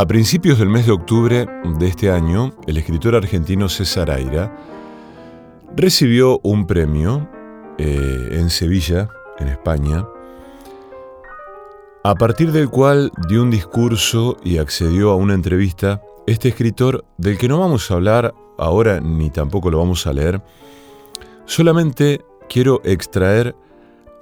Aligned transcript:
A 0.00 0.06
principios 0.06 0.58
del 0.58 0.70
mes 0.70 0.86
de 0.86 0.92
octubre 0.92 1.46
de 1.78 1.86
este 1.86 2.10
año, 2.10 2.54
el 2.66 2.78
escritor 2.78 3.14
argentino 3.14 3.68
César 3.68 4.10
Aira 4.10 4.50
recibió 5.76 6.40
un 6.42 6.66
premio 6.66 7.28
eh, 7.76 8.28
en 8.32 8.48
Sevilla, 8.48 9.10
en 9.38 9.48
España, 9.48 10.06
a 12.02 12.14
partir 12.14 12.50
del 12.50 12.70
cual 12.70 13.12
dio 13.28 13.42
un 13.42 13.50
discurso 13.50 14.38
y 14.42 14.56
accedió 14.56 15.10
a 15.10 15.16
una 15.16 15.34
entrevista. 15.34 16.00
Este 16.26 16.48
escritor 16.48 17.04
del 17.18 17.36
que 17.36 17.48
no 17.48 17.60
vamos 17.60 17.90
a 17.90 17.94
hablar 17.96 18.34
ahora 18.56 19.02
ni 19.02 19.28
tampoco 19.28 19.70
lo 19.70 19.80
vamos 19.80 20.06
a 20.06 20.14
leer, 20.14 20.40
solamente 21.44 22.22
quiero 22.48 22.80
extraer 22.84 23.54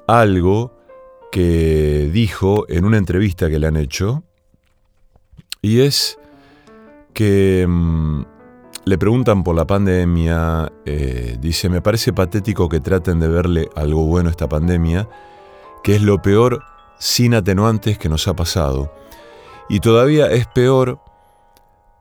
algo 0.08 0.72
que 1.30 2.10
dijo 2.12 2.68
en 2.68 2.84
una 2.84 2.98
entrevista 2.98 3.48
que 3.48 3.60
le 3.60 3.68
han 3.68 3.76
hecho 3.76 4.24
y 5.62 5.80
es 5.80 6.18
que 7.14 7.66
mm, 7.68 8.22
le 8.84 8.98
preguntan 8.98 9.44
por 9.44 9.54
la 9.54 9.66
pandemia, 9.66 10.72
eh, 10.86 11.36
dice, 11.40 11.68
me 11.68 11.82
parece 11.82 12.12
patético 12.12 12.68
que 12.68 12.80
traten 12.80 13.20
de 13.20 13.28
verle 13.28 13.68
algo 13.76 14.04
bueno 14.04 14.28
a 14.28 14.30
esta 14.30 14.48
pandemia, 14.48 15.08
que 15.82 15.96
es 15.96 16.02
lo 16.02 16.22
peor 16.22 16.62
sin 16.98 17.34
atenuantes 17.34 17.98
que 17.98 18.08
nos 18.08 18.26
ha 18.28 18.34
pasado. 18.34 18.92
Y 19.68 19.80
todavía 19.80 20.30
es 20.30 20.46
peor, 20.46 21.00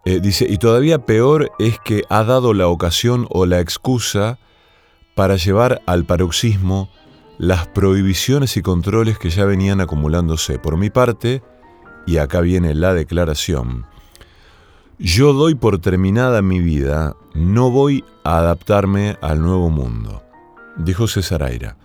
eh, 0.05 0.19
dice, 0.21 0.45
y 0.49 0.57
todavía 0.57 1.05
peor 1.05 1.51
es 1.59 1.79
que 1.79 2.03
ha 2.09 2.23
dado 2.23 2.53
la 2.53 2.67
ocasión 2.67 3.27
o 3.29 3.45
la 3.45 3.59
excusa 3.59 4.39
para 5.15 5.35
llevar 5.35 5.81
al 5.87 6.05
paroxismo 6.05 6.89
las 7.37 7.67
prohibiciones 7.67 8.55
y 8.55 8.61
controles 8.61 9.19
que 9.19 9.29
ya 9.29 9.45
venían 9.45 9.81
acumulándose. 9.81 10.57
Por 10.59 10.77
mi 10.77 10.89
parte, 10.89 11.41
y 12.07 12.17
acá 12.17 12.41
viene 12.41 12.73
la 12.73 12.93
declaración, 12.95 13.85
yo 14.97 15.33
doy 15.33 15.53
por 15.53 15.79
terminada 15.79 16.41
mi 16.41 16.59
vida, 16.59 17.15
no 17.35 17.69
voy 17.69 18.03
a 18.23 18.39
adaptarme 18.39 19.17
al 19.21 19.41
nuevo 19.41 19.69
mundo, 19.69 20.23
dijo 20.77 21.07
César 21.07 21.43
Aira. 21.43 21.77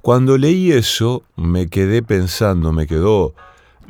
Cuando 0.00 0.38
leí 0.38 0.72
eso, 0.72 1.24
me 1.36 1.68
quedé 1.68 2.02
pensando, 2.02 2.72
me 2.72 2.86
quedó 2.86 3.34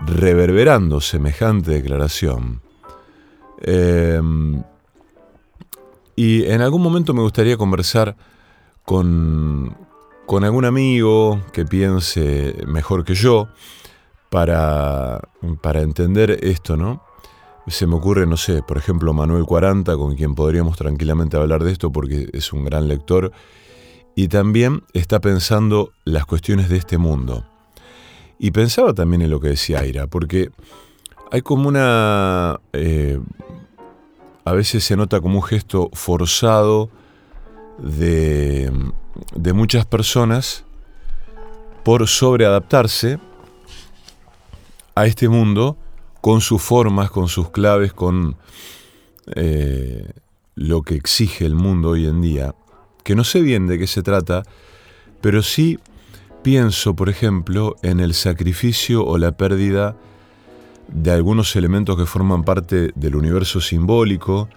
reverberando 0.07 1.01
semejante 1.01 1.71
declaración. 1.71 2.63
Em, 3.61 4.63
y 6.17 6.45
en 6.47 6.63
algún 6.63 6.83
momento 6.83 7.15
me 7.15 7.23
gustaría 7.23 7.57
conversar 7.57 8.17
con, 8.85 9.77
con 10.27 10.43
algún 10.43 10.65
amigo 10.65 11.41
que 11.53 11.65
piense 11.65 12.57
mejor 12.67 13.05
que 13.05 13.15
yo, 13.15 13.49
para, 14.31 15.21
para 15.61 15.83
entender 15.83 16.39
esto, 16.43 16.77
¿no? 16.77 17.03
Se 17.67 17.87
me 17.87 17.97
ocurre, 17.97 18.27
no 18.27 18.37
sé, 18.37 18.63
por 18.63 18.79
ejemplo, 18.79 19.13
Manuel 19.13 19.45
40, 19.45 19.97
con 19.97 20.17
quien 20.17 20.35
podríamos 20.35 20.77
tranquilamente 20.77 21.37
hablar 21.37 21.63
de 21.63 21.73
esto 21.73 21.93
porque 21.93 22.29
es 22.33 22.53
un 22.53 22.65
gran 22.65 22.89
lector 22.89 23.33
y 24.17 24.29
también 24.29 24.83
está 24.93 25.21
pensando 25.21 25.93
las 26.05 26.27
cuestiones 26.27 26.69
de 26.69 26.79
este 26.79 26.97
mundo. 26.99 27.45
Y 28.39 28.53
pensaba 28.53 28.95
también 28.95 29.23
en 29.23 29.31
lo 29.31 29.41
que 29.41 29.49
decía 29.49 29.81
Aira, 29.81 30.07
porque 30.07 30.51
hay 31.31 31.43
como 31.43 31.69
una... 31.69 32.59
Eh, 32.73 33.21
a 34.45 34.53
veces 34.53 34.83
se 34.83 34.97
nota 34.97 35.21
como 35.21 35.37
un 35.37 35.43
gesto 35.43 35.91
forzado 35.93 36.89
de, 37.79 38.73
de 39.35 39.53
muchas 39.53 39.85
personas 39.87 40.65
por 41.85 42.09
sobreadaptarse 42.09 43.19
a 45.01 45.07
este 45.07 45.29
mundo 45.29 45.79
con 46.21 46.41
sus 46.41 46.61
formas, 46.61 47.11
con 47.11 47.29
sus 47.29 47.51
claves, 47.51 47.93
con 47.93 48.37
eh, 49.35 50.13
lo 50.55 50.83
que 50.83 50.95
exige 50.95 51.47
el 51.47 51.55
mundo 51.55 51.91
hoy 51.91 52.07
en 52.07 52.21
día, 52.21 52.55
que 53.03 53.15
no 53.15 53.25
sé 53.25 53.41
bien 53.41 53.67
de 53.67 53.79
qué 53.79 53.87
se 53.87 54.03
trata, 54.03 54.43
pero 55.23 55.43
sí 55.43 55.79
pienso, 56.43 56.95
por 56.95 57.09
ejemplo, 57.09 57.77
en 57.83 58.01
el 58.01 58.13
sacrificio 58.13 59.05
o 59.05 59.17
la 59.17 59.33
pérdida 59.33 59.97
de 60.89 61.13
algunos 61.13 61.57
elementos 61.57 61.97
que 61.97 62.05
forman 62.05 62.45
parte 62.45 62.93
del 62.95 63.17
universo 63.17 63.61
simbólico, 63.61 64.49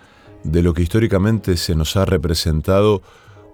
de 0.44 0.62
lo 0.62 0.74
que 0.74 0.82
históricamente 0.82 1.56
se 1.56 1.74
nos 1.74 1.96
ha 1.96 2.04
representado 2.04 3.02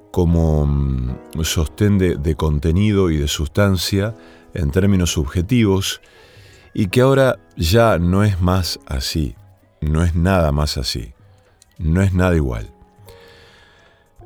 como 0.09 0.65
mm, 0.65 1.44
sostén 1.44 2.00
de, 2.00 2.35
contenido 2.35 3.12
y 3.12 3.18
de 3.18 3.27
sustancia 3.27 4.15
en 4.56 4.71
términos 4.71 5.12
subjetivos, 5.12 6.01
y 6.74 6.88
que 6.88 7.01
ahora 7.01 7.39
ya 7.56 7.98
no 7.98 8.24
es 8.24 8.42
más 8.42 8.80
así, 8.86 9.36
no 9.81 10.04
es 10.04 10.16
nada 10.16 10.51
más 10.51 10.77
así, 10.77 11.13
no 11.77 12.01
es 12.01 12.13
nada 12.13 12.36
igual. 12.36 12.71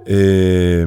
Eh, 0.06 0.86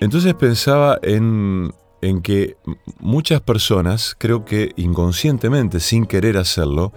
entonces 0.00 0.34
pensaba 0.34 0.98
en, 1.02 1.72
en 2.00 2.22
que 2.22 2.56
muchas 2.98 3.40
personas, 3.40 4.14
creo 4.18 4.44
que 4.44 4.72
inconscientemente, 4.76 5.80
sin 5.80 6.06
querer 6.06 6.36
hacerlo, 6.36 6.92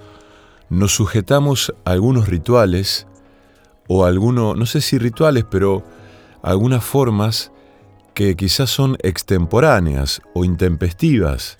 nos 0.69 0.94
sujetamos 0.94 1.74
a 1.86 1.92
algunos 1.92 2.28
rituales 2.28 3.07
o 3.88 4.06
algunos, 4.06 4.57
no 4.57 4.66
sé 4.66 4.81
si 4.81 4.98
rituales, 4.98 5.46
pero 5.50 5.84
algunas 6.42 6.84
formas 6.84 7.52
que 8.13 8.36
quizás 8.36 8.69
son 8.69 8.98
extemporáneas 9.02 10.22
o 10.34 10.46
intempestivas, 10.46 11.57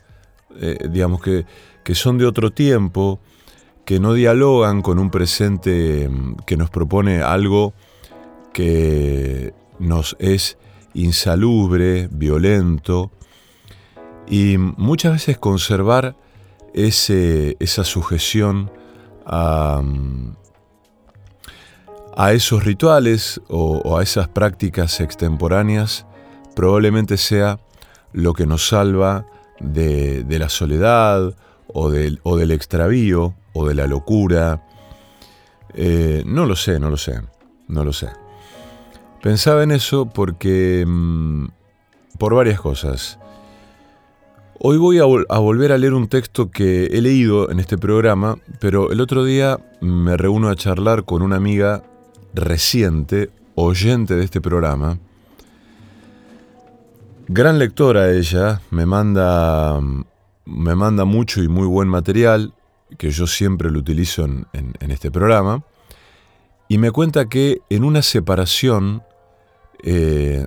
eh, 0.60 0.78
digamos 0.90 1.22
que, 1.22 1.46
que 1.86 1.96
son 1.96 2.18
de 2.18 2.26
otro 2.26 2.52
tiempo, 2.52 3.20
que 3.86 4.02
no 4.02 4.14
dialogan 4.14 4.82
con 4.82 5.00
un 5.00 5.10
presente 5.10 6.10
mm, 6.10 6.40
que 6.46 6.58
nos 6.58 6.70
propone 6.70 7.22
algo 7.22 7.74
que 8.52 9.54
nos 9.80 10.18
es 10.20 10.58
insalubre, 10.94 12.10
violento, 12.12 13.12
y 14.28 14.58
muchas 14.58 15.14
veces 15.14 15.38
conservar 15.38 16.18
ese, 16.74 17.56
esa 17.60 17.86
sujeción 17.86 18.70
a, 19.26 19.82
mm, 19.82 20.36
a 22.16 22.32
esos 22.34 22.64
rituales 22.64 23.42
o, 23.48 23.98
a 23.98 24.04
esas 24.04 24.28
prácticas 24.28 25.02
extemporáneas 25.02 26.06
probablemente 26.56 27.18
sea 27.18 27.60
lo 28.14 28.34
que 28.34 28.46
nos 28.46 28.68
salva 28.70 29.26
de, 29.60 30.26
la 30.30 30.48
soledad 30.50 31.36
o 31.68 31.90
del, 31.90 32.20
o 32.24 32.38
del, 32.38 32.52
extravío 32.52 33.36
o 33.54 33.68
de 33.68 33.76
la 33.76 33.88
locura. 33.88 34.64
Eh, 35.74 36.24
no 36.26 36.46
lo 36.46 36.56
sé, 36.56 36.80
no 36.80 36.90
lo 36.90 36.98
sé, 36.98 37.22
no 37.68 37.84
lo 37.84 37.94
sé. 37.94 38.10
Pensaba 39.22 39.64
en 39.64 39.72
eso 39.72 40.06
porque... 40.06 40.86
Mm, 40.88 41.48
por 42.18 42.34
varias 42.34 42.60
cosas. 42.60 43.20
Hoy 44.60 44.78
voy 44.78 45.00
a, 45.00 45.04
a, 45.04 45.40
volver 45.40 45.72
a 45.72 45.78
leer 45.78 45.94
un 45.94 46.08
texto 46.08 46.50
que 46.50 46.86
he 46.86 47.02
leído 47.02 47.52
en 47.52 47.60
este 47.60 47.78
programa, 47.78 48.38
pero 48.60 48.92
el 48.92 49.02
otro 49.02 49.26
día 49.26 49.60
me 49.82 50.16
reúno 50.16 50.50
a 50.50 50.56
charlar 50.56 51.04
con 51.04 51.22
una 51.22 51.36
amiga 51.36 51.84
reciente, 52.34 53.30
oyente 53.56 54.16
de 54.16 54.24
este 54.24 54.40
programa. 54.42 54.98
Gran 57.28 57.60
lectora 57.60 58.12
ella, 58.12 58.62
me 58.72 58.86
manda, 58.86 59.80
me 60.46 60.76
manda 60.76 61.06
mucho 61.06 61.44
y 61.44 61.48
muy 61.48 61.68
buen 61.68 61.88
material, 61.88 62.54
que 62.98 63.12
yo 63.12 63.28
siempre 63.28 63.72
lo 63.72 63.80
utilizo 63.80 64.26
en, 64.26 64.46
este 64.80 65.12
programa, 65.12 65.64
y 66.68 66.78
me 66.78 66.92
cuenta 66.92 67.28
que 67.28 67.62
en 67.70 67.84
una 67.84 68.02
separación 68.02 69.04
eh, 69.84 70.46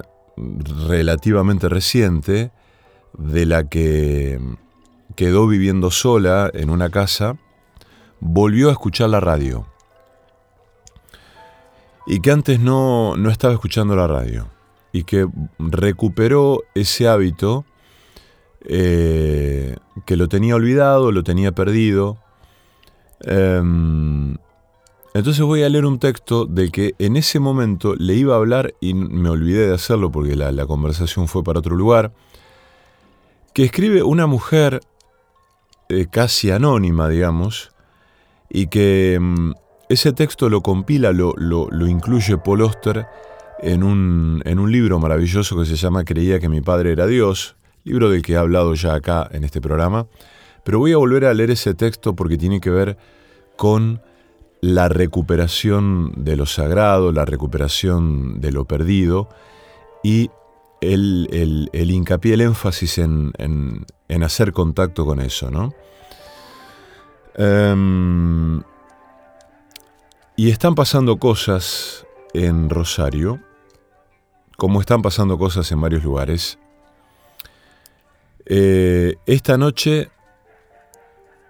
relativamente 0.86 1.68
reciente, 1.68 2.50
de 3.16 3.46
la 3.46 3.68
que 3.68 4.38
quedó 5.16 5.46
viviendo 5.46 5.90
sola 5.90 6.50
en 6.54 6.70
una 6.70 6.90
casa, 6.90 7.36
volvió 8.20 8.68
a 8.68 8.72
escuchar 8.72 9.10
la 9.10 9.20
radio. 9.20 9.66
Y 12.06 12.20
que 12.20 12.30
antes 12.30 12.60
no, 12.60 13.14
estaba 13.30 13.52
escuchando 13.52 13.94
la 13.94 14.06
radio. 14.06 14.48
Y 14.92 15.04
que 15.04 15.28
recuperó 15.58 16.62
ese 16.74 17.06
hábito 17.08 17.66
eh, 18.64 19.76
que 20.04 20.16
lo 20.16 20.28
tenía 20.28 20.54
olvidado, 20.54 21.12
lo 21.12 21.22
tenía 21.22 21.52
perdido. 21.52 22.18
Em, 23.20 24.36
entonces 25.14 25.42
voy 25.42 25.62
a 25.62 25.68
leer 25.68 25.84
un 25.84 25.98
texto 25.98 26.44
del 26.44 26.70
que 26.70 26.94
en 26.98 27.16
ese 27.16 27.40
momento 27.40 27.94
le 27.96 28.14
iba 28.14 28.34
a 28.34 28.38
hablar 28.38 28.74
y 28.80 28.94
me 28.94 29.28
olvidé 29.28 29.66
de 29.68 29.74
hacerlo 29.74 30.10
porque 30.12 30.36
la, 30.36 30.66
conversación 30.66 31.28
fue 31.28 31.42
para 31.42 31.60
otro 31.60 31.76
lugar, 31.76 32.12
que 33.54 33.64
escribe 33.64 34.02
una 34.02 34.26
mujer 34.26 34.80
eh, 35.88 36.06
casi 36.10 36.50
anónima, 36.50 37.08
digamos, 37.08 37.72
y 38.50 38.68
que 38.68 39.14
em, 39.14 39.54
ese 39.88 40.12
texto 40.12 40.48
lo 40.48 40.62
compila, 40.62 41.12
lo, 41.12 41.34
lo, 41.36 41.86
incluye 41.86 42.36
Paul 42.38 42.62
Oster 42.62 43.06
en 43.60 43.82
un, 43.82 44.42
en 44.44 44.58
un 44.58 44.70
libro 44.70 44.98
maravilloso 44.98 45.58
que 45.58 45.66
se 45.66 45.76
llama 45.76 46.04
Creía 46.04 46.38
que 46.38 46.48
mi 46.48 46.60
padre 46.60 46.92
era 46.92 47.06
Dios, 47.06 47.56
libro 47.88 48.10
del 48.10 48.22
que 48.22 48.34
he 48.34 48.36
hablado 48.36 48.74
ya 48.74 48.94
acá 48.94 49.28
en 49.32 49.44
este 49.44 49.60
programa, 49.60 50.06
pero 50.64 50.78
voy 50.78 50.92
a 50.92 50.98
volver 50.98 51.24
a 51.24 51.34
leer 51.34 51.50
ese 51.50 51.74
texto 51.74 52.14
porque 52.14 52.36
tiene 52.36 52.60
que 52.60 52.70
ver 52.70 52.98
con 53.56 54.00
la 54.60 54.88
recuperación 54.88 56.12
de 56.16 56.36
lo 56.36 56.46
sagrado, 56.46 57.12
la 57.12 57.24
recuperación 57.24 58.40
de 58.40 58.52
lo 58.52 58.66
perdido 58.66 59.28
y 60.02 60.30
el, 60.80 61.68
el, 61.72 61.90
hincapié, 61.90 62.34
el 62.34 62.40
énfasis 62.42 62.98
en, 62.98 63.32
en, 63.38 64.22
hacer 64.22 64.52
contacto 64.52 65.04
con 65.04 65.20
eso, 65.20 65.50
¿no? 65.50 65.74
Em, 67.34 68.62
y 70.36 70.50
están 70.50 70.74
pasando 70.74 71.18
cosas 71.18 72.06
en 72.34 72.70
Rosario, 72.70 73.40
como 74.56 74.80
están 74.80 75.02
pasando 75.02 75.38
cosas 75.38 75.70
en 75.72 75.80
varios 75.80 76.04
lugares. 76.04 76.58
Eh, 78.50 79.16
esta 79.26 79.58
noche 79.58 80.08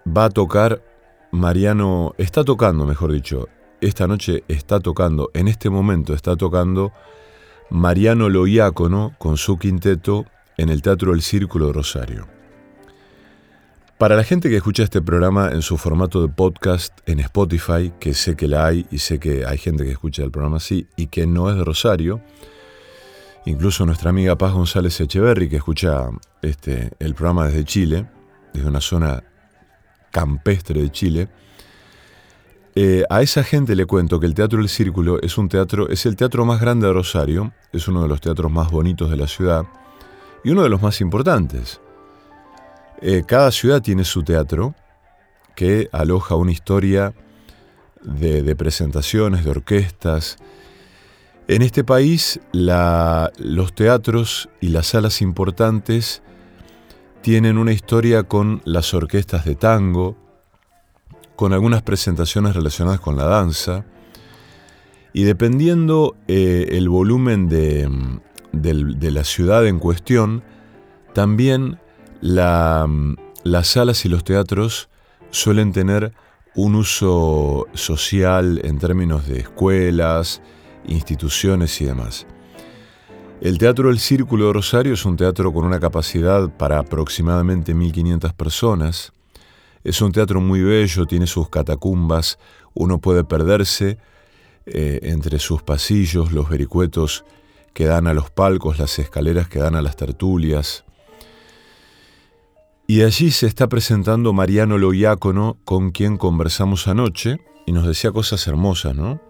va 0.05 0.25
a 0.25 0.29
tocar 0.29 0.83
Mariano, 1.31 2.13
está 2.17 2.43
tocando, 2.43 2.85
mejor 2.85 3.13
dicho, 3.13 3.47
esta 3.79 4.05
noche 4.05 4.43
está 4.49 4.81
tocando, 4.81 5.31
en 5.33 5.47
este 5.47 5.69
momento 5.69 6.13
está 6.13 6.35
tocando 6.35 6.91
Mariano 7.69 8.27
Loiácono 8.27 9.15
con 9.17 9.37
su 9.37 9.57
quinteto 9.57 10.25
en 10.57 10.67
el 10.67 10.81
Teatro 10.81 11.11
del 11.11 11.21
Círculo 11.21 11.67
de 11.67 11.73
Rosario. 11.73 12.27
Para 13.97 14.17
la 14.17 14.25
gente 14.25 14.49
que 14.49 14.57
escucha 14.57 14.83
este 14.83 15.01
programa 15.01 15.51
en 15.51 15.61
su 15.61 15.77
formato 15.77 16.21
de 16.21 16.27
podcast 16.27 16.97
en 17.05 17.21
Spotify, 17.21 17.93
que 17.97 18.13
sé 18.13 18.35
que 18.35 18.49
la 18.49 18.65
hay 18.65 18.85
y 18.91 18.97
sé 18.97 19.19
que 19.19 19.45
hay 19.45 19.57
gente 19.57 19.85
que 19.85 19.91
escucha 19.91 20.23
el 20.23 20.31
programa 20.31 20.57
así 20.57 20.85
y 20.97 21.07
que 21.07 21.27
no 21.27 21.49
es 21.49 21.55
de 21.55 21.63
Rosario, 21.63 22.21
incluso 23.45 23.85
nuestra 23.85 24.09
amiga 24.09 24.37
Paz 24.37 24.53
González 24.53 24.99
Echeverry, 24.99 25.49
que 25.49 25.57
escucha 25.57 26.09
este, 26.41 26.91
el 26.99 27.15
programa 27.15 27.47
desde 27.47 27.63
Chile, 27.65 28.09
desde 28.53 28.67
una 28.67 28.81
zona 28.81 29.23
campestre 30.11 30.81
de 30.81 30.91
Chile, 30.91 31.29
eh, 32.75 33.03
a 33.09 33.21
esa 33.21 33.43
gente 33.43 33.75
le 33.75 33.85
cuento 33.85 34.19
que 34.19 34.25
el 34.25 34.33
Teatro 34.33 34.59
del 34.59 34.69
Círculo 34.69 35.21
es 35.21 35.37
un 35.37 35.49
teatro, 35.49 35.89
es 35.89 36.05
el 36.05 36.15
teatro 36.15 36.45
más 36.45 36.61
grande 36.61 36.87
de 36.87 36.93
Rosario, 36.93 37.51
es 37.73 37.87
uno 37.87 38.01
de 38.01 38.07
los 38.07 38.21
teatros 38.21 38.51
más 38.51 38.71
bonitos 38.71 39.09
de 39.09 39.17
la 39.17 39.27
ciudad 39.27 39.65
y 40.43 40.51
uno 40.51 40.63
de 40.63 40.69
los 40.69 40.81
más 40.81 41.01
importantes. 41.01 41.81
Eh, 43.01 43.23
cada 43.25 43.51
ciudad 43.51 43.81
tiene 43.81 44.03
su 44.03 44.23
teatro 44.23 44.75
que 45.55 45.89
aloja 45.91 46.35
una 46.35 46.51
historia 46.51 47.13
de, 48.01 48.55
presentaciones, 48.55 49.43
de 49.43 49.51
orquestas. 49.51 50.37
En 51.49 51.63
este 51.63 51.83
país 51.83 52.39
los 52.51 53.73
teatros 53.73 54.49
y 54.61 54.67
las 54.67 54.85
salas 54.85 55.19
importantes 55.23 56.21
tienen 57.23 57.57
una 57.57 57.71
historia 57.71 58.21
con 58.21 58.61
las 58.65 58.93
orquestas 58.93 59.45
de 59.45 59.55
tango, 59.55 60.15
con 61.35 61.51
algunas 61.51 61.81
presentaciones 61.81 62.55
relacionadas 62.55 62.99
con 62.99 63.17
la 63.17 63.23
danza, 63.23 63.83
y 65.11 65.23
dependiendo 65.23 66.15
eh, 66.27 66.67
el 66.73 66.87
volumen 66.87 67.49
de, 67.49 67.89
de 68.51 69.11
la 69.11 69.23
ciudad 69.23 69.65
en 69.65 69.79
cuestión, 69.79 70.43
también 71.15 71.79
las 72.21 72.87
salas 73.63 74.05
y 74.05 74.09
los 74.09 74.23
teatros 74.23 74.87
suelen 75.31 75.73
tener 75.73 76.13
un 76.53 76.75
uso 76.75 77.65
social 77.73 78.61
en 78.63 78.77
términos 78.77 79.27
de 79.27 79.39
escuelas, 79.39 80.43
instituciones 80.85 81.79
y 81.81 81.85
demás. 81.85 82.25
El 83.41 83.57
Teatro 83.57 83.87
del 83.87 83.99
Círculo 83.99 84.47
de 84.47 84.53
Rosario 84.53 84.93
es 84.93 85.05
un 85.05 85.15
teatro 85.15 85.53
con 85.53 85.63
una 85.63 85.79
capacidad 85.79 86.49
para 86.49 86.79
aproximadamente 86.79 87.73
1.500 87.73 88.33
personas. 88.33 89.13
Es 89.83 90.01
un 90.01 90.11
teatro 90.11 90.41
muy 90.41 90.61
bello, 90.61 91.05
tiene 91.05 91.25
sus 91.25 91.49
catacumbas, 91.49 92.37
uno 92.73 92.99
puede 92.99 93.23
perderse 93.23 93.97
eh, 94.65 94.99
entre 95.03 95.39
sus 95.39 95.63
pasillos, 95.63 96.33
los 96.33 96.49
vericuetos 96.49 97.23
que 97.73 97.85
dan 97.85 98.07
a 98.07 98.13
los 98.13 98.29
palcos, 98.29 98.77
las 98.77 98.99
escaleras 98.99 99.47
que 99.47 99.59
dan 99.59 99.75
a 99.75 99.81
las 99.81 99.95
tertulias. 99.95 100.83
Y 102.87 103.03
allí 103.03 103.31
se 103.31 103.47
está 103.47 103.69
presentando 103.69 104.33
Mariano 104.33 104.77
Loiácono, 104.77 105.57
con 105.63 105.91
quien 105.91 106.17
conversamos 106.17 106.87
anoche, 106.89 107.39
y 107.65 107.71
nos 107.71 107.87
decía 107.87 108.11
cosas 108.11 108.45
hermosas, 108.47 108.95
¿no? 108.95 109.21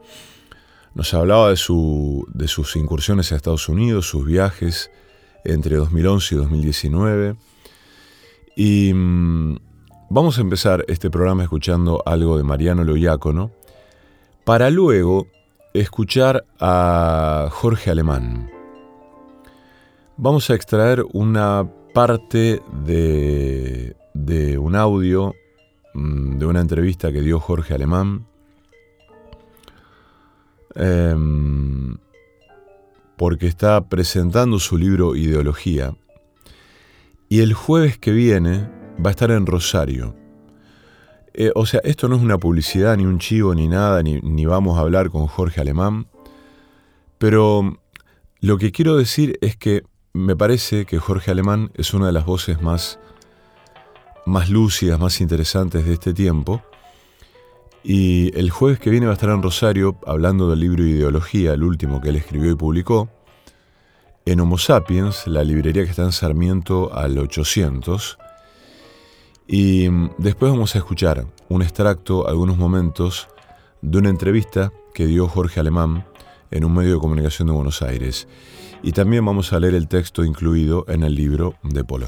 Nos 1.00 1.13
hablaba 1.13 1.48
de, 1.48 1.56
su, 1.56 2.27
de 2.34 2.50
sus 2.50 2.75
incursiones 2.75 3.32
a 3.32 3.38
Estados 3.38 3.70
Unidos, 3.70 4.06
sus 4.06 4.25
viajes 4.25 4.91
entre 5.46 5.77
2011 5.77 6.36
y 6.36 6.38
2019. 6.38 7.36
Y 8.58 8.91
mm, 8.94 9.60
vamos 10.10 10.38
a 10.38 10.41
empezar 10.41 10.84
este 10.89 11.10
programa 11.10 11.44
escuchando 11.44 12.03
algo 12.06 12.36
de 12.36 12.44
Mariano 12.44 12.84
Loiácono, 12.84 13.51
para 14.44 14.70
luego 14.70 15.27
escuchar 15.74 16.44
a 16.60 17.48
Jorge 17.50 17.91
Alemán. 17.91 18.51
Vamos 20.18 20.50
a 20.50 20.56
extraer 20.56 21.06
una 21.13 21.65
parte 21.94 22.62
de, 22.84 23.96
de 24.13 24.58
un 24.58 24.75
audio 24.75 25.34
mm, 25.94 26.39
de 26.39 26.46
una 26.46 26.60
entrevista 26.60 27.10
que 27.13 27.22
dio 27.22 27.39
Jorge 27.39 27.74
Alemán 27.74 28.27
Em, 30.76 31.98
porque 33.18 33.48
está 33.48 33.90
presentando 33.90 34.60
su 34.60 34.78
libro 34.78 35.16
Ideología. 35.16 35.96
Y 37.28 37.42
el 37.42 37.54
jueves 37.54 37.98
que 37.98 38.12
viene 38.12 38.70
va 39.04 39.10
a 39.10 39.12
estar 39.12 39.32
en 39.32 39.46
Rosario. 39.46 40.16
Eh, 41.34 41.52
o 41.56 41.66
sea, 41.66 41.80
esto 41.84 42.08
no 42.08 42.16
es 42.16 42.22
una 42.22 42.38
publicidad, 42.38 42.98
ni 42.98 43.06
un 43.06 43.20
chivo, 43.20 43.54
ni 43.54 43.68
nada, 43.68 44.02
ni, 44.04 44.20
ni 44.22 44.46
vamos 44.46 44.78
a 44.78 44.82
hablar 44.82 45.10
con 45.10 45.28
Jorge 45.28 45.62
Alemán. 45.62 46.08
Pero 47.18 47.78
lo 48.40 48.58
que 48.58 48.72
quiero 48.72 48.96
decir 48.96 49.38
es 49.42 49.58
que 49.58 49.84
me 50.14 50.36
parece 50.36 50.86
que 50.86 50.98
Jorge 50.98 51.32
Alemán 51.32 51.72
es 51.76 51.94
una 51.94 52.08
de 52.08 52.14
las 52.14 52.26
voces 52.26 52.62
más, 52.62 53.00
más 54.26 54.50
lúcidas, 54.50 55.00
más 55.00 55.22
interesantes 55.22 55.86
de 55.86 55.94
este 55.94 56.14
tiempo. 56.14 56.64
Y 57.84 58.38
el 58.38 58.50
jueves 58.50 58.80
que 58.80 58.90
viene 58.90 59.06
va 59.06 59.14
a 59.14 59.16
estar 59.16 59.30
en 59.30 59.42
Rosario 59.42 59.98
hablando 60.06 60.50
del 60.50 60.60
libro 60.60 60.84
Ideología, 60.84 61.54
el 61.54 61.64
último 61.64 62.02
que 62.02 62.10
él 62.10 62.18
escribió 62.18 62.52
y 62.52 62.56
publicó, 62.56 63.10
en 64.26 64.40
Homo 64.42 64.58
Sapiens, 64.58 65.28
la 65.28 65.44
librería 65.44 65.84
que 65.84 65.90
está 65.90 66.04
en 66.04 66.12
Sarmiento 66.12 66.94
al 66.94 67.18
800. 67.18 68.18
Y 69.48 69.88
después 70.18 70.52
vamos 70.52 70.76
a 70.76 70.80
escuchar 70.80 71.26
un 71.48 71.62
extracto, 71.62 72.28
algunos 72.28 72.58
momentos, 72.58 73.28
de 73.82 73.98
una 73.98 74.10
entrevista 74.10 74.72
que 74.94 75.08
dio 75.08 75.28
Jorge 75.28 75.60
Alemán 75.60 76.06
en 76.52 76.66
un 76.66 76.74
medio 76.74 76.96
de 76.96 77.00
comunicación 77.00 77.48
de 77.48 77.54
Buenos 77.54 77.82
Aires. 77.82 78.28
Y 78.84 78.92
también 78.92 79.26
vamos 79.26 79.54
a 79.54 79.60
leer 79.60 79.74
el 79.74 79.88
texto 79.88 80.24
incluido 80.24 80.86
en 80.88 81.04
el 81.04 81.16
libro 81.16 81.56
de 81.64 81.84
Paul. 81.84 82.06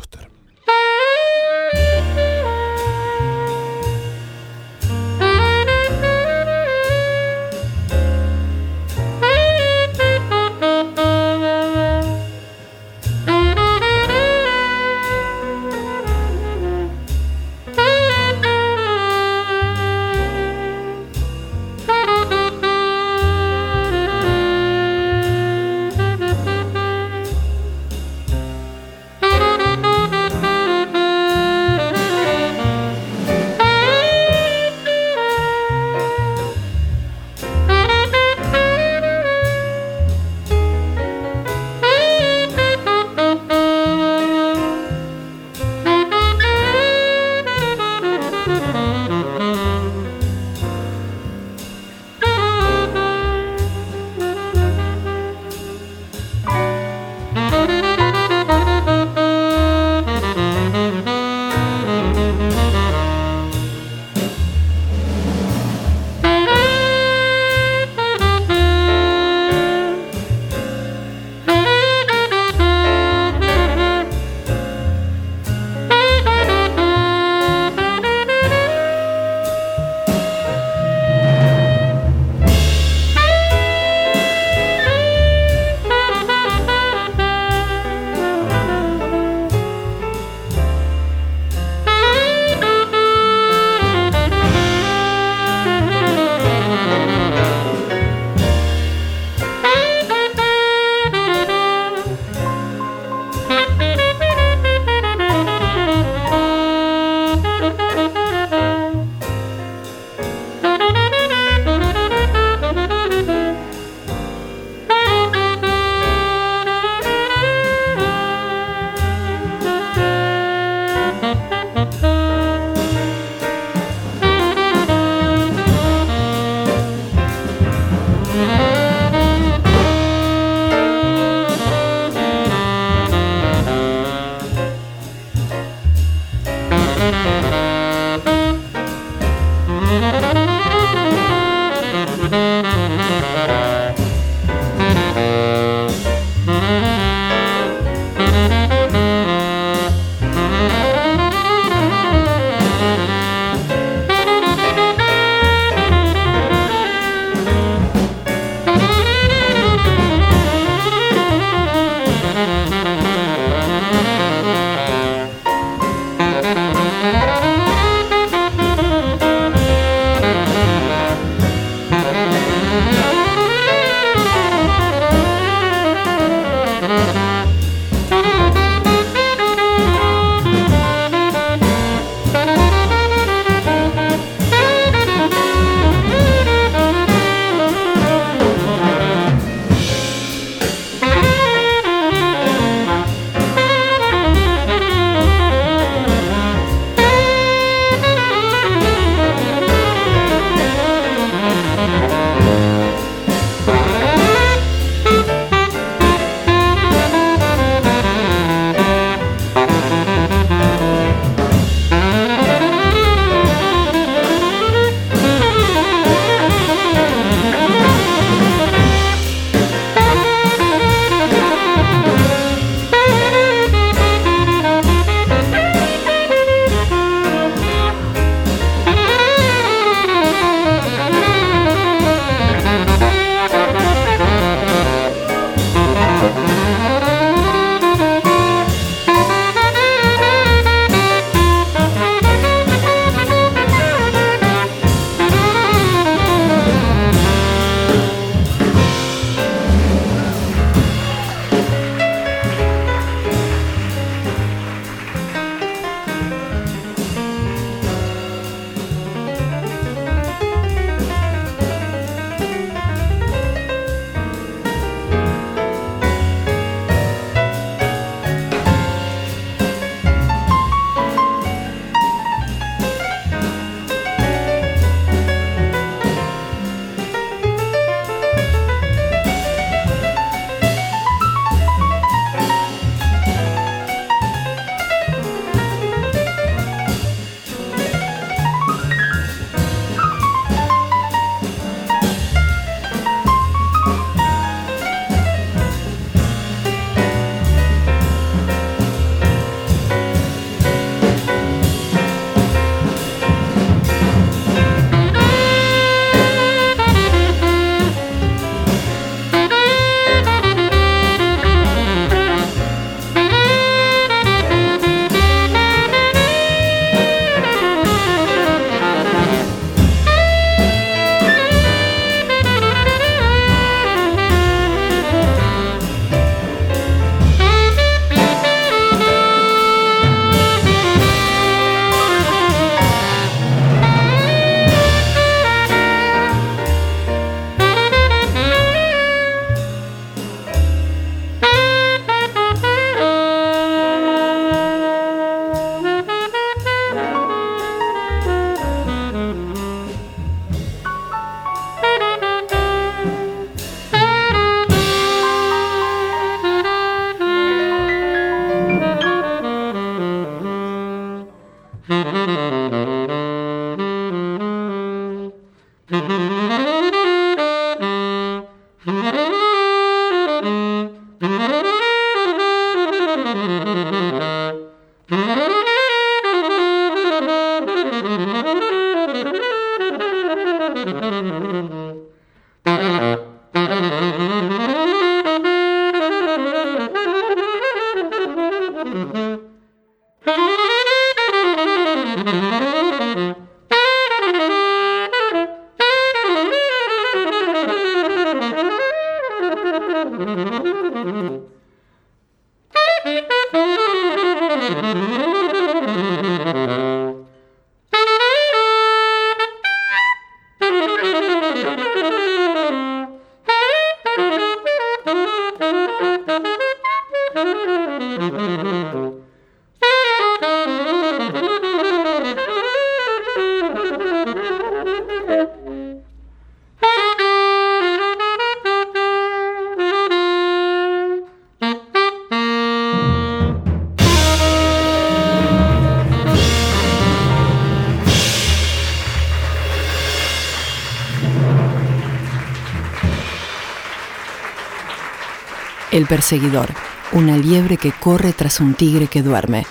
El 445.91 446.05
perseguidor, 446.07 446.69
una 447.11 447.35
liebre 447.35 447.75
que 447.75 447.91
corre 447.91 448.31
tras 448.31 448.61
un 448.61 448.75
tigre 448.75 449.07
que 449.07 449.21
duerme. 449.21 449.65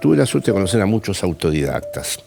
Tuve 0.00 0.16
la 0.16 0.24
suerte 0.24 0.52
de 0.52 0.54
conocer 0.54 0.80
a 0.80 0.86
muchos 0.86 1.22
autodidactas. 1.22 2.25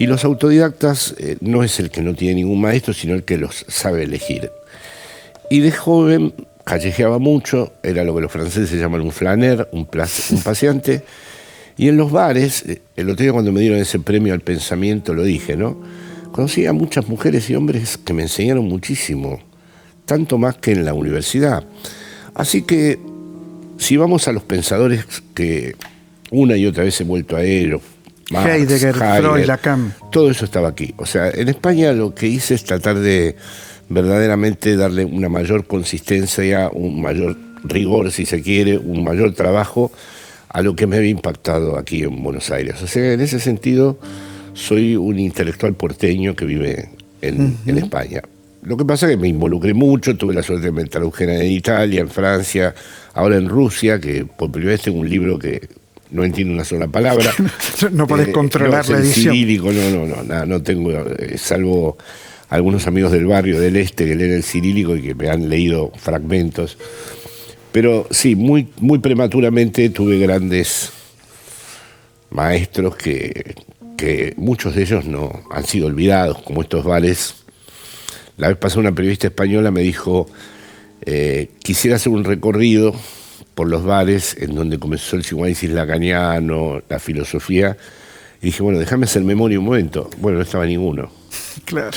Y 0.00 0.06
los 0.06 0.24
autodidactas 0.24 1.14
eh, 1.18 1.36
no 1.42 1.62
es 1.62 1.78
el 1.78 1.90
que 1.90 2.00
no 2.00 2.14
tiene 2.14 2.36
ningún 2.36 2.58
maestro, 2.58 2.94
sino 2.94 3.14
el 3.14 3.22
que 3.22 3.36
los 3.36 3.66
sabe 3.68 4.04
elegir. 4.04 4.50
Y 5.50 5.60
de 5.60 5.72
joven 5.72 6.32
callejeaba 6.64 7.18
mucho, 7.18 7.74
era 7.82 8.02
lo 8.02 8.14
que 8.14 8.22
los 8.22 8.32
franceses 8.32 8.80
llaman 8.80 9.02
un 9.02 9.12
flaner, 9.12 9.68
un, 9.72 9.80
un 9.80 10.42
paseante. 10.42 11.04
Y 11.76 11.88
en 11.88 11.98
los 11.98 12.10
bares, 12.10 12.64
eh, 12.66 12.80
el 12.96 13.10
otro 13.10 13.24
día 13.24 13.32
cuando 13.34 13.52
me 13.52 13.60
dieron 13.60 13.78
ese 13.78 13.98
premio 13.98 14.32
al 14.32 14.40
pensamiento 14.40 15.12
lo 15.12 15.22
dije, 15.22 15.54
¿no? 15.54 15.78
Conocí 16.32 16.64
a 16.64 16.72
muchas 16.72 17.06
mujeres 17.06 17.50
y 17.50 17.54
hombres 17.54 17.98
que 17.98 18.14
me 18.14 18.22
enseñaron 18.22 18.64
muchísimo, 18.64 19.38
tanto 20.06 20.38
más 20.38 20.56
que 20.56 20.72
en 20.72 20.86
la 20.86 20.94
universidad. 20.94 21.62
Así 22.32 22.62
que 22.62 22.98
si 23.76 23.98
vamos 23.98 24.28
a 24.28 24.32
los 24.32 24.44
pensadores 24.44 25.04
que 25.34 25.76
una 26.30 26.56
y 26.56 26.64
otra 26.64 26.84
vez 26.84 26.98
he 27.02 27.04
vuelto 27.04 27.36
a 27.36 27.44
ellos, 27.44 27.82
Heidegger, 28.30 28.94
Freud, 28.94 29.44
Lacan. 29.44 29.94
Todo 30.10 30.30
eso 30.30 30.44
estaba 30.44 30.68
aquí. 30.68 30.94
O 30.96 31.06
sea, 31.06 31.30
en 31.30 31.48
España 31.48 31.92
lo 31.92 32.14
que 32.14 32.26
hice 32.26 32.54
es 32.54 32.64
tratar 32.64 32.98
de 32.98 33.36
verdaderamente 33.88 34.76
darle 34.76 35.04
una 35.04 35.28
mayor 35.28 35.66
consistencia, 35.66 36.70
un 36.72 37.02
mayor 37.02 37.36
rigor, 37.64 38.10
si 38.12 38.24
se 38.24 38.40
quiere, 38.40 38.78
un 38.78 39.04
mayor 39.04 39.34
trabajo 39.34 39.90
a 40.48 40.62
lo 40.62 40.74
que 40.74 40.86
me 40.86 40.96
había 40.96 41.10
impactado 41.10 41.76
aquí 41.76 42.02
en 42.02 42.22
Buenos 42.22 42.50
Aires. 42.50 42.82
O 42.82 42.86
sea, 42.86 43.12
en 43.12 43.20
ese 43.20 43.40
sentido, 43.40 43.98
soy 44.54 44.96
un 44.96 45.18
intelectual 45.18 45.74
porteño 45.74 46.34
que 46.34 46.44
vive 46.44 46.88
en, 47.20 47.58
España. 47.66 48.22
Lo 48.62 48.76
que 48.76 48.84
pasa 48.84 49.06
es 49.06 49.12
que 49.12 49.16
me 49.16 49.28
involucré 49.28 49.74
mucho, 49.74 50.16
tuve 50.16 50.34
la 50.34 50.42
suerte 50.42 50.70
de 50.70 50.72
me 50.72 50.82
en 50.82 51.52
Italia, 51.52 52.00
en 52.00 52.08
Francia, 52.08 52.74
ahora 53.14 53.36
en 53.36 53.48
Rusia, 53.48 54.00
que 54.00 54.24
por 54.24 54.50
primera 54.50 54.72
vez 54.72 54.82
tengo 54.82 55.00
un 55.00 55.08
libro 55.08 55.38
que 55.38 55.68
no 56.10 56.24
entiendo 56.24 56.54
una 56.54 56.64
sola 56.64 56.88
palabra. 56.88 57.32
no 57.92 58.06
podés 58.06 58.28
eh, 58.28 58.32
controlar 58.32 58.88
la 58.88 58.98
edición. 58.98 59.34
Cirílico, 59.34 59.72
no, 59.72 60.06
no, 60.06 60.22
no, 60.22 60.46
no 60.46 60.62
tengo, 60.62 60.90
eh, 60.92 61.38
salvo 61.38 61.96
algunos 62.48 62.86
amigos 62.86 63.12
del 63.12 63.26
barrio 63.26 63.60
del 63.60 63.76
este 63.76 64.06
que 64.06 64.14
leen 64.16 64.32
el 64.32 64.42
cirílico 64.42 64.96
y 64.96 65.02
que 65.02 65.14
me 65.14 65.30
han 65.30 65.48
leído 65.48 65.92
fragmentos. 65.96 66.76
Pero 67.72 68.06
sí, 68.10 68.34
muy, 68.34 68.68
muy 68.80 68.98
prematuramente 68.98 69.88
tuve 69.90 70.18
grandes 70.18 70.90
maestros 72.30 72.96
que, 72.96 73.54
que 73.96 74.34
muchos 74.36 74.74
de 74.74 74.82
ellos 74.82 75.04
no 75.04 75.44
han 75.50 75.64
sido 75.64 75.86
olvidados, 75.86 76.42
como 76.42 76.62
estos 76.62 76.84
vales. 76.84 77.36
La 78.36 78.48
vez 78.48 78.56
pasada 78.56 78.80
una 78.80 78.94
periodista 78.94 79.28
española 79.28 79.70
me 79.70 79.82
dijo, 79.82 80.26
eh, 81.02 81.50
quisiera 81.62 81.96
hacer 81.96 82.12
un 82.12 82.24
recorrido 82.24 82.94
por 83.54 83.68
los 83.68 83.84
bares 83.84 84.36
en 84.38 84.54
donde 84.54 84.78
comenzó 84.78 85.16
el 85.16 85.22
psicoanálisis 85.22 85.70
lacaniano, 85.70 86.82
la 86.88 86.98
filosofía, 86.98 87.76
y 88.42 88.46
dije, 88.46 88.62
bueno, 88.62 88.78
déjame 88.78 89.04
hacer 89.04 89.22
memoria 89.22 89.58
un 89.58 89.66
momento. 89.66 90.08
Bueno, 90.18 90.38
no 90.38 90.44
estaba 90.44 90.64
ninguno. 90.64 91.10
Claro. 91.66 91.90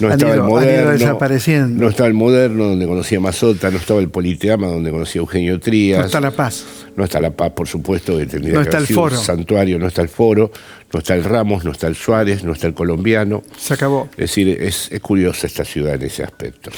No 0.00 0.12
estaba 0.12 0.34
el 0.34 0.42
moderno. 0.42 0.90
desapareciendo. 0.92 1.82
No 1.82 1.90
estaba 1.90 2.08
el 2.08 2.14
moderno 2.14 2.64
donde 2.68 2.86
conocía 2.86 3.18
a 3.18 3.20
Mazota, 3.20 3.70
no 3.70 3.78
estaba 3.78 4.00
el 4.00 4.10
Politeama 4.10 4.68
donde 4.68 4.90
conocía 4.90 5.20
Eugenio 5.20 5.58
Trías. 5.58 6.00
No 6.00 6.06
está 6.06 6.20
La 6.20 6.30
Paz. 6.30 6.64
No 6.94 7.04
está 7.04 7.20
La 7.20 7.30
Paz, 7.30 7.52
por 7.52 7.66
supuesto, 7.66 8.16
que 8.18 8.26
tendría 8.26 8.54
no 8.54 8.60
está 8.60 8.78
el 8.78 8.86
foro. 8.86 9.16
santuario, 9.16 9.78
no 9.78 9.86
está 9.88 10.02
el 10.02 10.08
foro, 10.08 10.52
no 10.92 10.98
está 10.98 11.14
el 11.14 11.24
Ramos, 11.24 11.64
no 11.64 11.72
está 11.72 11.86
el 11.86 11.96
Suárez, 11.96 12.44
no 12.44 12.52
está 12.52 12.66
el 12.66 12.74
colombiano. 12.74 13.42
Se 13.56 13.74
acabó. 13.74 14.08
Es 14.12 14.30
decir, 14.30 14.48
es, 14.48 14.88
es 14.92 15.00
curiosa 15.00 15.46
esta 15.46 15.64
ciudad 15.64 15.94
en 15.94 16.02
ese 16.02 16.22
aspecto. 16.22 16.70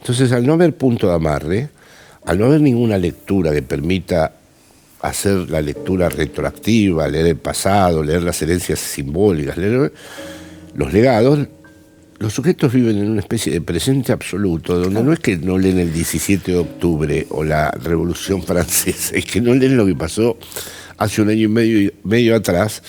Entonces, 0.00 0.32
al 0.32 0.46
no 0.46 0.54
haber 0.54 0.74
punto 0.74 1.06
de 1.08 1.14
amarre, 1.14 1.68
al 2.26 2.38
no 2.38 2.46
haber 2.46 2.60
ninguna 2.60 2.98
lectura 2.98 3.52
que 3.52 3.62
permita 3.62 4.32
hacer 5.00 5.50
la 5.50 5.60
lectura 5.60 6.08
retroactiva, 6.08 7.06
leer 7.08 7.26
el 7.26 7.36
pasado, 7.36 8.02
leer 8.02 8.22
las 8.22 8.40
herencias 8.40 8.78
simbólicas, 8.78 9.58
leer 9.58 9.92
los 10.74 10.92
legados, 10.92 11.46
los 12.18 12.32
sujetos 12.32 12.72
viven 12.72 12.98
en 12.98 13.10
una 13.10 13.20
especie 13.20 13.52
de 13.52 13.60
presente 13.60 14.12
absoluto, 14.12 14.78
donde 14.78 15.02
no 15.02 15.12
es 15.12 15.18
que 15.18 15.36
no 15.36 15.58
leen 15.58 15.78
el 15.78 15.92
17 15.92 16.52
de 16.52 16.58
octubre 16.58 17.26
o 17.30 17.44
la 17.44 17.70
Revolución 17.72 18.42
Francesa, 18.42 19.14
es 19.14 19.26
que 19.26 19.42
no 19.42 19.54
leen 19.54 19.76
lo 19.76 19.84
que 19.84 19.94
pasó 19.94 20.38
hace 20.96 21.20
un 21.20 21.28
año 21.28 21.42
y 21.42 21.48
medio, 21.48 21.92
medio 22.02 22.34
atrás. 22.34 22.82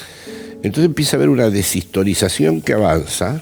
Entonces 0.63 0.85
empieza 0.85 1.15
a 1.15 1.17
haber 1.17 1.29
una 1.29 1.49
deshistorización 1.49 2.61
que 2.61 2.73
avanza 2.73 3.41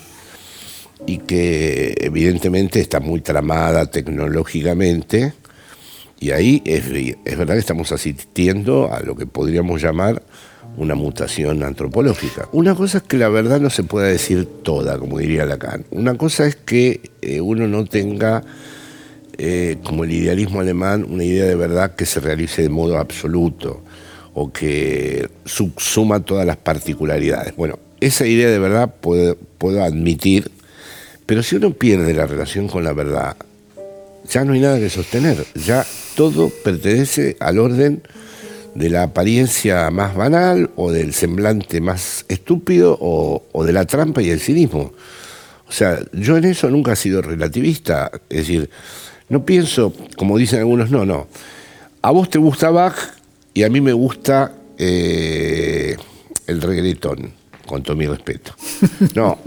y 1.05 1.19
que 1.19 1.95
evidentemente 1.99 2.79
está 2.79 2.99
muy 2.99 3.21
tramada 3.21 3.85
tecnológicamente 3.85 5.33
y 6.23 6.31
ahí 6.31 6.61
es, 6.63 6.89
verdad 7.37 7.55
que 7.55 7.59
estamos 7.59 7.91
asistiendo 7.91 8.89
a 8.93 9.01
lo 9.01 9.13
que 9.13 9.25
podríamos 9.25 9.81
llamar 9.81 10.23
una 10.77 10.95
mutación 10.95 11.63
antropológica. 11.63 12.47
Una 12.53 12.75
cosa 12.75 12.99
es 12.99 13.03
que 13.03 13.17
la 13.17 13.27
verdad 13.27 13.59
no 13.59 13.69
se 13.69 13.83
pueda 13.83 14.07
decir 14.07 14.47
toda, 14.63 14.97
como 14.97 15.19
diría 15.19 15.43
Lacan. 15.43 15.83
Una 15.91 16.15
cosa 16.15 16.47
es 16.47 16.55
que 16.55 17.01
eh, 17.21 17.41
uno 17.41 17.67
no 17.67 17.83
tenga, 17.83 18.41
eh, 19.37 19.75
como 19.83 20.05
el 20.05 20.11
idealismo 20.11 20.61
alemán, 20.61 21.05
una 21.09 21.25
idea 21.25 21.43
de 21.43 21.55
verdad 21.55 21.93
que 21.93 22.05
se 22.05 22.21
realice 22.21 22.61
de 22.61 22.69
modo 22.69 22.99
absoluto 22.99 23.83
o 24.33 24.53
que 24.53 25.29
subsuma 25.43 26.21
todas 26.21 26.45
las 26.45 26.55
particularidades. 26.55 27.53
Bueno, 27.57 27.79
esa 27.99 28.25
idea 28.25 28.49
de 28.49 28.59
verdad 28.59 28.95
puedo, 29.01 29.35
puedo 29.57 29.83
admitir, 29.83 30.51
pero 31.25 31.43
si 31.43 31.57
uno 31.57 31.71
pierde 31.71 32.13
la 32.13 32.27
relación 32.27 32.69
con 32.69 32.85
la 32.85 32.93
verdad, 32.93 33.35
ya 34.29 34.43
no 34.43 34.53
hay 34.53 34.59
nada 34.59 34.79
que 34.79 34.89
sostener, 34.89 35.45
ya 35.55 35.85
todo 36.15 36.49
pertenece 36.49 37.37
al 37.39 37.59
orden 37.59 38.03
de 38.75 38.89
la 38.89 39.03
apariencia 39.03 39.89
más 39.91 40.15
banal 40.15 40.71
o 40.75 40.91
del 40.91 41.13
semblante 41.13 41.81
más 41.81 42.25
estúpido 42.27 42.97
o, 42.99 43.63
de 43.65 43.73
la 43.73 43.85
trampa 43.85 44.21
y 44.21 44.29
el 44.29 44.39
cinismo. 44.39 44.93
O 45.67 45.71
sea, 45.71 45.99
yo 46.11 46.37
en 46.37 46.45
eso 46.45 46.69
nunca 46.69 46.93
he 46.93 46.95
sido 46.95 47.21
relativista, 47.21 48.11
es 48.29 48.37
decir, 48.37 48.69
no 49.29 49.45
pienso, 49.45 49.93
como 50.17 50.37
dicen 50.37 50.59
algunos, 50.59 50.91
no, 50.91 51.05
no, 51.05 51.27
a 52.01 52.11
vos 52.11 52.29
te 52.29 52.37
gusta 52.37 52.69
Bach 52.69 52.95
y 53.53 53.63
a 53.63 53.69
mí 53.69 53.81
me 53.81 53.93
gusta 53.93 54.53
eh, 54.77 55.95
el 56.47 56.61
reggaetón, 56.61 57.33
con 57.65 57.81
todo 57.81 57.95
mi 57.95 58.07
respeto. 58.07 58.53
No, 59.15 59.39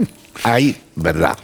hay 0.43 0.75
verdad, 0.95 1.37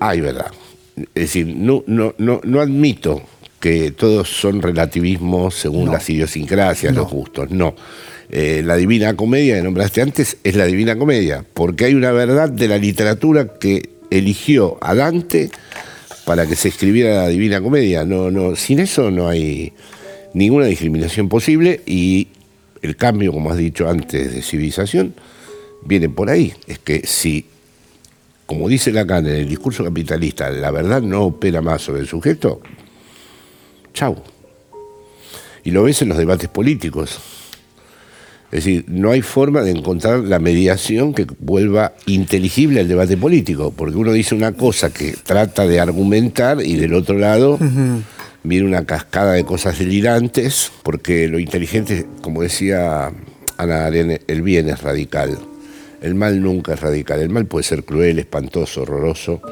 hay 0.00 0.20
verdad. 0.20 0.52
Es 0.96 1.04
decir, 1.14 1.46
no, 1.46 1.84
no, 1.86 2.14
no, 2.18 2.40
no 2.42 2.60
admito 2.60 3.22
que 3.60 3.90
todos 3.90 4.28
son 4.28 4.62
relativismos 4.62 5.54
según 5.54 5.90
las 5.90 6.08
idiosincrasias, 6.08 6.94
los 6.94 7.10
gustos. 7.10 7.50
No. 7.50 7.74
Eh, 8.28 8.62
la 8.64 8.76
Divina 8.76 9.14
Comedia 9.14 9.56
que 9.56 9.62
nombraste 9.62 10.02
antes 10.02 10.38
es 10.42 10.56
la 10.56 10.64
Divina 10.64 10.96
Comedia, 10.96 11.44
porque 11.54 11.84
hay 11.84 11.94
una 11.94 12.12
verdad 12.12 12.48
de 12.48 12.68
la 12.68 12.78
literatura 12.78 13.54
que 13.58 13.90
eligió 14.10 14.78
a 14.80 14.94
Dante 14.94 15.50
para 16.24 16.46
que 16.46 16.56
se 16.56 16.68
escribiera 16.68 17.22
la 17.22 17.28
Divina 17.28 17.60
Comedia. 17.60 18.04
No, 18.04 18.30
no, 18.30 18.56
sin 18.56 18.80
eso 18.80 19.10
no 19.10 19.28
hay 19.28 19.72
ninguna 20.34 20.66
discriminación 20.66 21.28
posible 21.28 21.80
y 21.86 22.28
el 22.82 22.96
cambio, 22.96 23.32
como 23.32 23.50
has 23.50 23.58
dicho 23.58 23.88
antes, 23.88 24.34
de 24.34 24.42
civilización 24.42 25.14
viene 25.84 26.08
por 26.08 26.30
ahí. 26.30 26.52
Es 26.66 26.78
que 26.78 27.06
si 27.06 27.46
como 28.46 28.68
dice 28.68 28.92
Lacan 28.92 29.26
en 29.26 29.34
el 29.34 29.48
discurso 29.48 29.84
capitalista, 29.84 30.50
la 30.50 30.70
verdad 30.70 31.02
no 31.02 31.24
opera 31.24 31.60
más 31.60 31.82
sobre 31.82 32.00
el 32.00 32.06
sujeto, 32.06 32.60
chau. 33.92 34.16
Y 35.64 35.72
lo 35.72 35.82
ves 35.82 36.00
en 36.02 36.08
los 36.10 36.18
debates 36.18 36.48
políticos. 36.48 37.18
Es 38.52 38.64
decir, 38.64 38.84
no 38.86 39.10
hay 39.10 39.22
forma 39.22 39.62
de 39.62 39.72
encontrar 39.72 40.20
la 40.20 40.38
mediación 40.38 41.12
que 41.12 41.26
vuelva 41.40 41.94
inteligible 42.06 42.78
al 42.78 42.86
debate 42.86 43.16
político, 43.16 43.72
porque 43.76 43.96
uno 43.96 44.12
dice 44.12 44.36
una 44.36 44.52
cosa 44.52 44.92
que 44.92 45.16
trata 45.24 45.66
de 45.66 45.80
argumentar 45.80 46.62
y 46.62 46.76
del 46.76 46.94
otro 46.94 47.18
lado 47.18 47.58
viene 48.44 48.66
una 48.66 48.86
cascada 48.86 49.32
de 49.32 49.44
cosas 49.44 49.80
delirantes, 49.80 50.70
porque 50.84 51.26
lo 51.26 51.40
inteligente, 51.40 52.06
como 52.22 52.42
decía 52.42 53.10
Ana 53.56 53.86
Arena, 53.86 54.18
el 54.28 54.42
bien 54.42 54.68
es 54.68 54.80
radical. 54.80 55.36
El 56.06 56.14
mal 56.14 56.40
nunca 56.40 56.74
es 56.74 56.80
radical. 56.80 57.18
El 57.18 57.30
mal 57.30 57.46
puede 57.46 57.64
ser 57.64 57.84
cruel, 57.84 58.20
espantoso, 58.20 58.82
horroroso, 58.82 59.42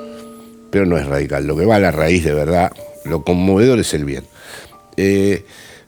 pero 0.70 0.86
no 0.86 0.96
es 0.96 1.04
radical. 1.04 1.44
Lo 1.48 1.56
que 1.56 1.64
va 1.64 1.76
a 1.76 1.80
la 1.80 1.90
raíz 1.90 2.22
de 2.22 2.32
verdad, 2.32 2.70
lo 3.04 3.24
conmovedor 3.24 3.80
es 3.80 3.92
el 3.92 4.04
bien. 4.04 4.22
Eh, 4.96 5.44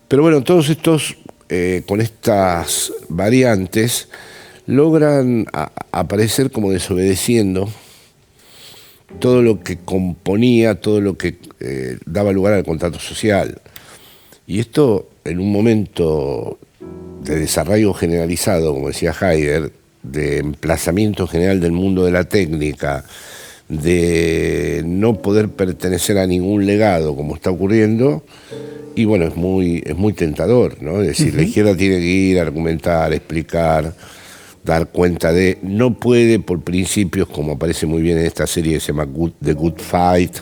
pero 0.09 0.22
bueno, 0.22 0.42
todos 0.42 0.68
estos, 0.68 1.18
eh, 1.48 1.85
con 1.87 2.00
estas 2.00 2.92
variantes, 3.09 4.09
logran 4.66 5.46
aparecer 5.92 6.50
como 6.50 6.72
desobedeciendo 6.72 7.70
todo 9.20 9.42
lo 9.42 9.62
que 9.62 9.79
componía, 9.79 10.81
todo 10.81 11.00
lo 11.00 11.16
que 11.16 11.38
eh, 11.61 11.98
daba 12.07 12.33
lugar 12.33 12.55
al 12.55 12.64
contrato 12.64 12.98
social. 12.98 13.61
Y 14.48 14.59
esto 14.59 15.09
en 15.24 15.38
un 15.38 15.52
momento 15.52 16.59
de 17.22 17.37
desarrollo 17.37 17.94
generalizado, 17.94 18.74
como 18.74 18.88
decía 18.88 19.12
Heidegger, 19.12 19.86
de 20.11 20.38
emplazamiento 20.38 21.27
general 21.27 21.61
del 21.61 21.73
mundo 21.73 22.05
de 22.05 22.12
la 22.12 22.25
técnica, 22.25 23.05
de 23.69 24.83
no 24.85 25.21
poder 25.21 25.49
pertenecer 25.49 26.19
a 26.19 26.27
ningún 26.27 26.66
legado 26.66 27.16
como 27.16 27.35
está 27.35 27.51
ocurriendo, 27.51 28.25
y 28.95 29.05
bueno, 29.05 29.27
es 29.27 29.37
muy, 29.37 29.83
es 29.85 29.97
muy 29.97 30.12
tentador, 30.14 30.83
¿no? 30.83 31.03
Es 31.03 31.09
decir, 31.09 31.35
la 31.35 31.42
izquierda 31.42 31.77
tiene 31.77 31.99
que 31.99 32.07
ir 32.07 32.38
a 32.38 32.42
argumentar, 32.42 33.12
explicar, 33.12 33.92
dar 34.64 34.88
cuenta 34.88 35.33
de, 35.33 35.59
no 35.62 35.95
puede 35.95 36.38
por 36.38 36.62
principios, 36.62 37.29
como 37.29 37.53
aparece 37.53 37.87
muy 37.87 38.03
bien 38.03 38.19
en 38.19 38.27
esta 38.27 38.47
serie 38.47 38.75
que 38.75 38.81
se 38.81 38.88
llama 38.88 39.07
The 39.42 39.53
Good 39.53 39.79
Fight, 39.79 40.37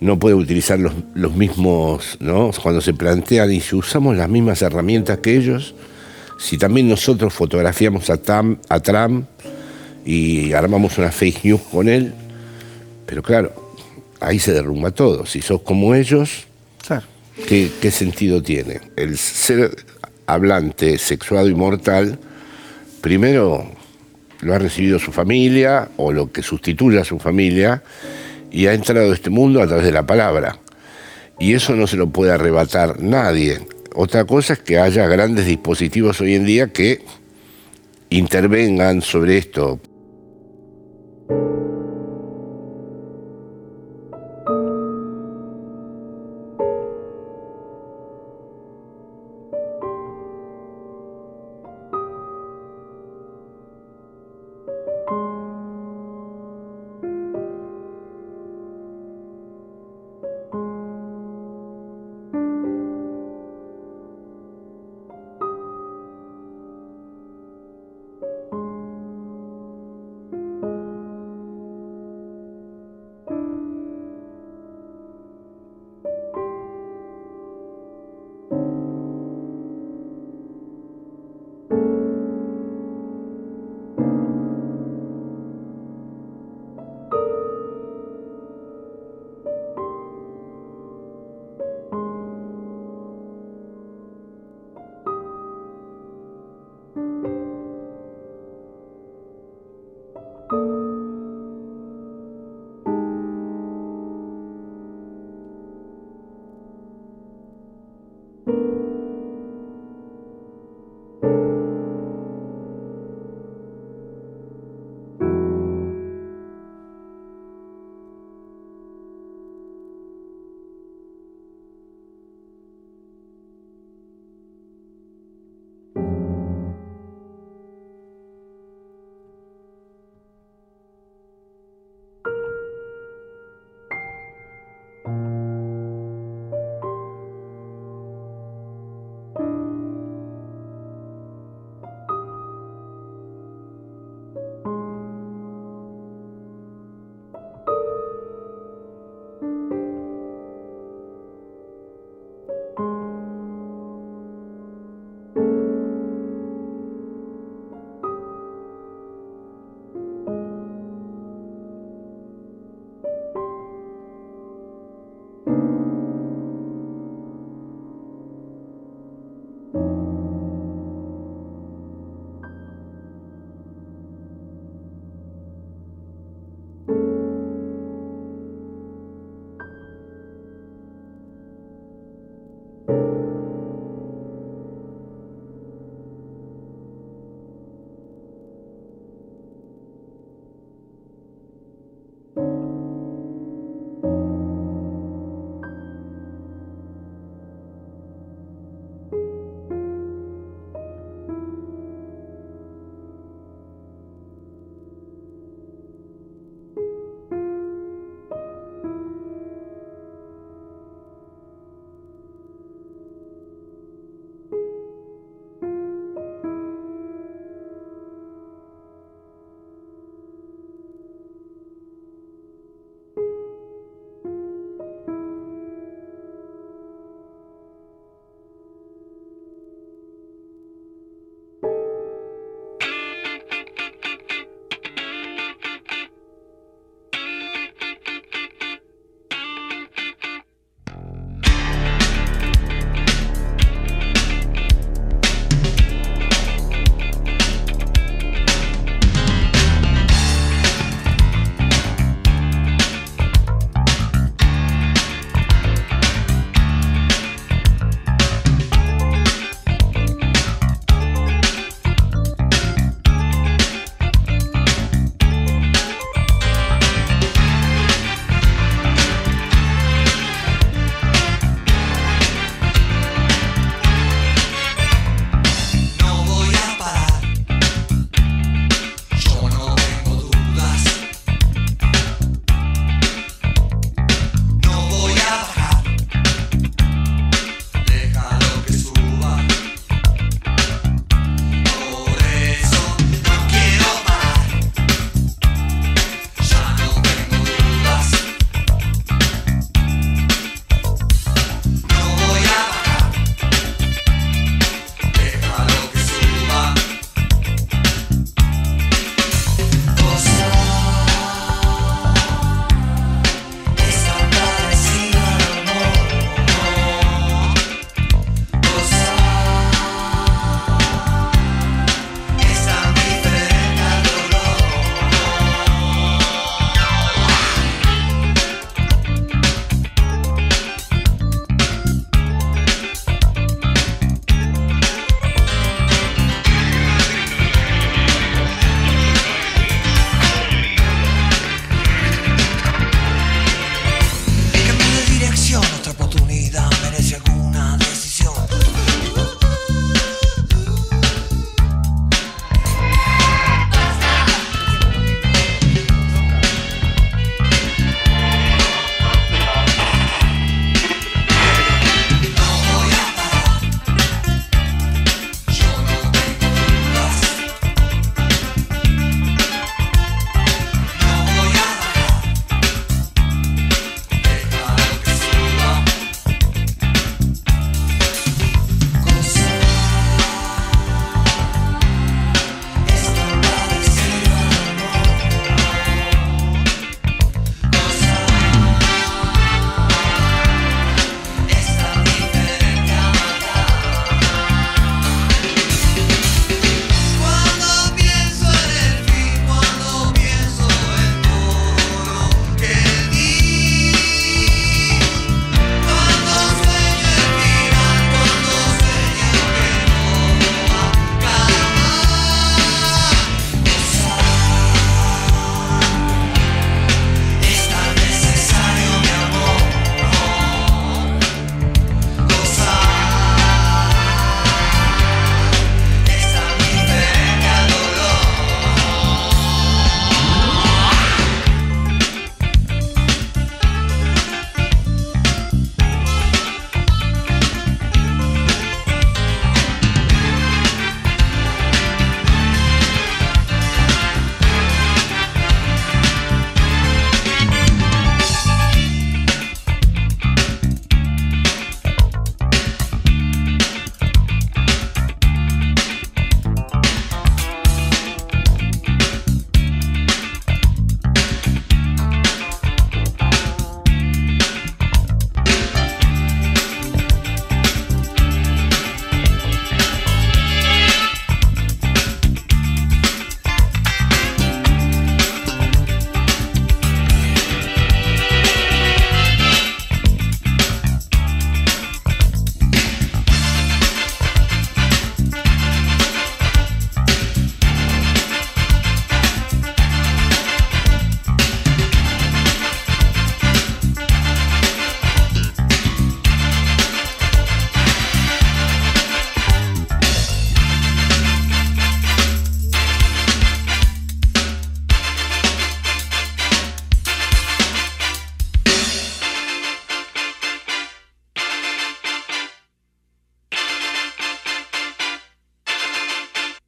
no 0.00 0.18
puede 0.18 0.34
utilizar 0.34 0.78
los, 0.78 0.92
los 1.14 1.34
mismos, 1.36 2.16
¿no? 2.20 2.50
Cuando 2.62 2.80
se 2.80 2.94
plantean 2.94 3.52
y 3.52 3.60
si 3.60 3.76
usamos 3.76 4.16
las 4.16 4.28
mismas 4.28 4.62
herramientas 4.62 5.18
que 5.18 5.36
ellos, 5.36 5.74
si 6.38 6.56
también 6.56 6.88
nosotros 6.88 7.34
fotografiamos 7.34 8.08
a, 8.10 8.18
a 8.68 8.80
Trump 8.80 9.26
y 10.04 10.52
armamos 10.52 10.96
una 10.96 11.10
fake 11.10 11.44
news 11.44 11.60
con 11.70 11.88
él, 11.88 12.14
pero 13.04 13.22
claro, 13.22 13.74
ahí 14.20 14.38
se 14.38 14.52
derrumba 14.52 14.90
todo. 14.92 15.26
Si 15.26 15.42
sos 15.42 15.62
como 15.62 15.94
ellos, 15.94 16.46
claro. 16.86 17.06
¿qué, 17.46 17.90
sentido 17.90 18.42
tiene? 18.42 18.80
El 18.96 19.18
ser 19.18 19.76
hablante, 20.26 20.98
sexuado 20.98 21.48
y 21.48 21.54
mortal, 21.54 22.18
primero 23.00 23.70
lo 24.40 24.54
ha 24.54 24.58
recibido 24.58 24.98
su 24.98 25.10
familia 25.10 25.88
o 25.96 26.12
lo 26.12 26.30
que 26.30 26.42
sustituye 26.42 27.00
a 27.00 27.04
su 27.04 27.18
familia 27.18 27.82
y 28.52 28.66
ha 28.66 28.72
entrado 28.72 29.10
a 29.10 29.14
este 29.14 29.30
mundo 29.30 29.60
a 29.60 29.66
través 29.66 29.84
de 29.84 29.92
la 29.92 30.06
palabra. 30.06 30.58
Y 31.40 31.54
eso 31.54 31.74
no 31.74 31.86
se 31.86 31.96
lo 31.96 32.08
puede 32.08 32.32
arrebatar 32.32 33.00
nadie. 33.00 33.60
Otra 34.00 34.24
cosa 34.24 34.52
es 34.52 34.60
que 34.60 34.78
haya 34.78 35.08
grandes 35.08 35.44
dispositivos 35.46 36.20
hoy 36.20 36.36
en 36.36 36.46
día 36.46 36.72
que 36.72 37.04
intervengan 38.10 39.02
sobre 39.02 39.38
esto. 39.38 39.80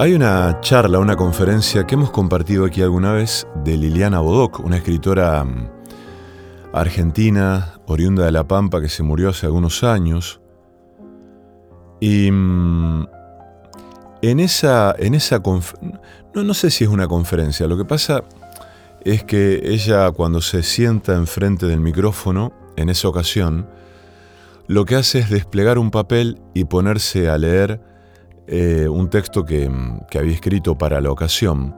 Hay 0.00 0.14
una 0.14 0.62
charla, 0.62 0.98
una 0.98 1.14
conferencia 1.14 1.86
que 1.86 1.94
hemos 1.94 2.10
compartido 2.10 2.64
aquí 2.64 2.80
alguna 2.80 3.12
vez 3.12 3.46
de 3.64 3.76
Liliana 3.76 4.20
Bodoc, 4.20 4.60
una 4.60 4.78
escritora 4.78 5.44
mm, 5.44 5.68
argentina, 6.72 7.74
oriunda 7.86 8.24
de 8.24 8.32
La 8.32 8.48
Pampa, 8.48 8.80
que 8.80 8.88
se 8.88 9.02
murió 9.02 9.28
hace 9.28 9.44
algunos 9.44 9.84
años. 9.84 10.40
Y 12.00 12.30
mm, 12.30 13.08
en 14.22 14.40
esa, 14.40 14.94
en 14.98 15.12
esa 15.12 15.42
no, 16.32 16.44
no 16.44 16.54
sé 16.54 16.70
si 16.70 16.84
es 16.84 16.88
una 16.88 17.06
conferencia, 17.06 17.66
lo 17.66 17.76
que 17.76 17.84
pasa 17.84 18.24
es 19.04 19.22
que 19.22 19.60
ella 19.64 20.10
cuando 20.12 20.40
se 20.40 20.62
sienta 20.62 21.14
enfrente 21.14 21.66
del 21.66 21.80
micrófono, 21.80 22.54
en 22.76 22.88
esa 22.88 23.06
ocasión, 23.06 23.68
lo 24.66 24.86
que 24.86 24.96
hace 24.96 25.18
es 25.18 25.28
desplegar 25.28 25.76
un 25.76 25.90
papel 25.90 26.40
y 26.54 26.64
ponerse 26.64 27.28
a 27.28 27.36
leer 27.36 27.89
eh, 28.46 28.88
un 28.88 29.10
texto 29.10 29.44
que, 29.44 29.70
había 30.18 30.32
escrito 30.32 30.76
para 30.76 31.00
la 31.00 31.10
ocasión, 31.10 31.74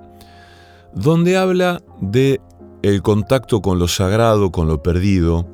donde 0.94 1.36
habla 1.36 1.82
de 2.00 2.40
el 2.82 3.02
contacto 3.02 3.62
con 3.62 3.78
lo 3.78 3.88
sagrado, 3.88 4.50
con 4.50 4.66
lo 4.66 4.82
perdido, 4.82 5.46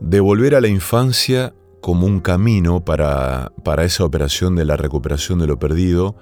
de 0.00 0.20
volver 0.20 0.54
a 0.54 0.60
la 0.60 0.68
infancia 0.68 1.52
como 1.80 2.06
un 2.06 2.20
camino 2.20 2.84
para, 2.84 3.52
esa 3.82 4.04
operación 4.04 4.56
de 4.56 4.64
la 4.64 4.76
recuperación 4.76 5.38
de 5.38 5.46
lo 5.46 5.58
perdido 5.58 6.16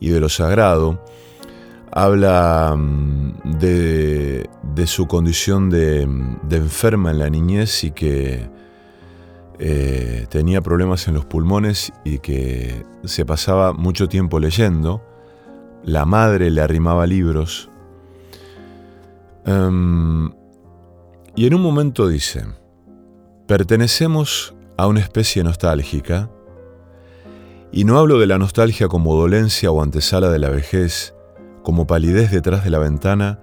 y 0.00 0.10
de 0.10 0.20
lo 0.20 0.28
sagrado. 0.28 1.02
Habla 1.90 2.74
mm, 2.76 3.58
de, 3.58 4.48
su 4.86 5.06
condición 5.06 5.70
de, 5.70 6.06
de 6.42 6.56
enferma 6.56 7.10
en 7.10 7.18
la 7.18 7.30
niñez 7.30 7.84
y 7.84 7.90
que 7.90 8.48
eh, 9.58 10.26
tenía 10.28 10.60
problemas 10.60 11.08
en 11.08 11.14
los 11.14 11.24
pulmones 11.24 11.92
y 12.04 12.18
que 12.18 12.84
se 13.04 13.24
pasaba 13.24 13.72
mucho 13.72 14.08
tiempo 14.08 14.38
leyendo. 14.38 15.02
La 15.82 16.04
madre 16.04 16.50
le 16.50 16.60
arrimaba 16.60 17.06
libros. 17.06 17.70
Em, 19.44 20.30
y 21.34 21.46
en 21.46 21.54
un 21.54 21.62
momento 21.62 22.08
dice, 22.08 22.44
pertenecemos 23.46 24.54
a 24.76 24.86
una 24.86 25.00
especie 25.00 25.44
nostálgica, 25.44 26.30
y 27.72 27.84
no 27.84 27.98
hablo 27.98 28.18
de 28.18 28.26
la 28.26 28.38
nostalgia 28.38 28.88
como 28.88 29.14
dolencia 29.14 29.70
o 29.70 29.82
antesala 29.82 30.30
de 30.30 30.38
la 30.38 30.48
vejez, 30.48 31.14
como 31.62 31.86
palidez 31.86 32.30
detrás 32.30 32.64
de 32.64 32.70
la 32.70 32.78
ventana 32.78 33.40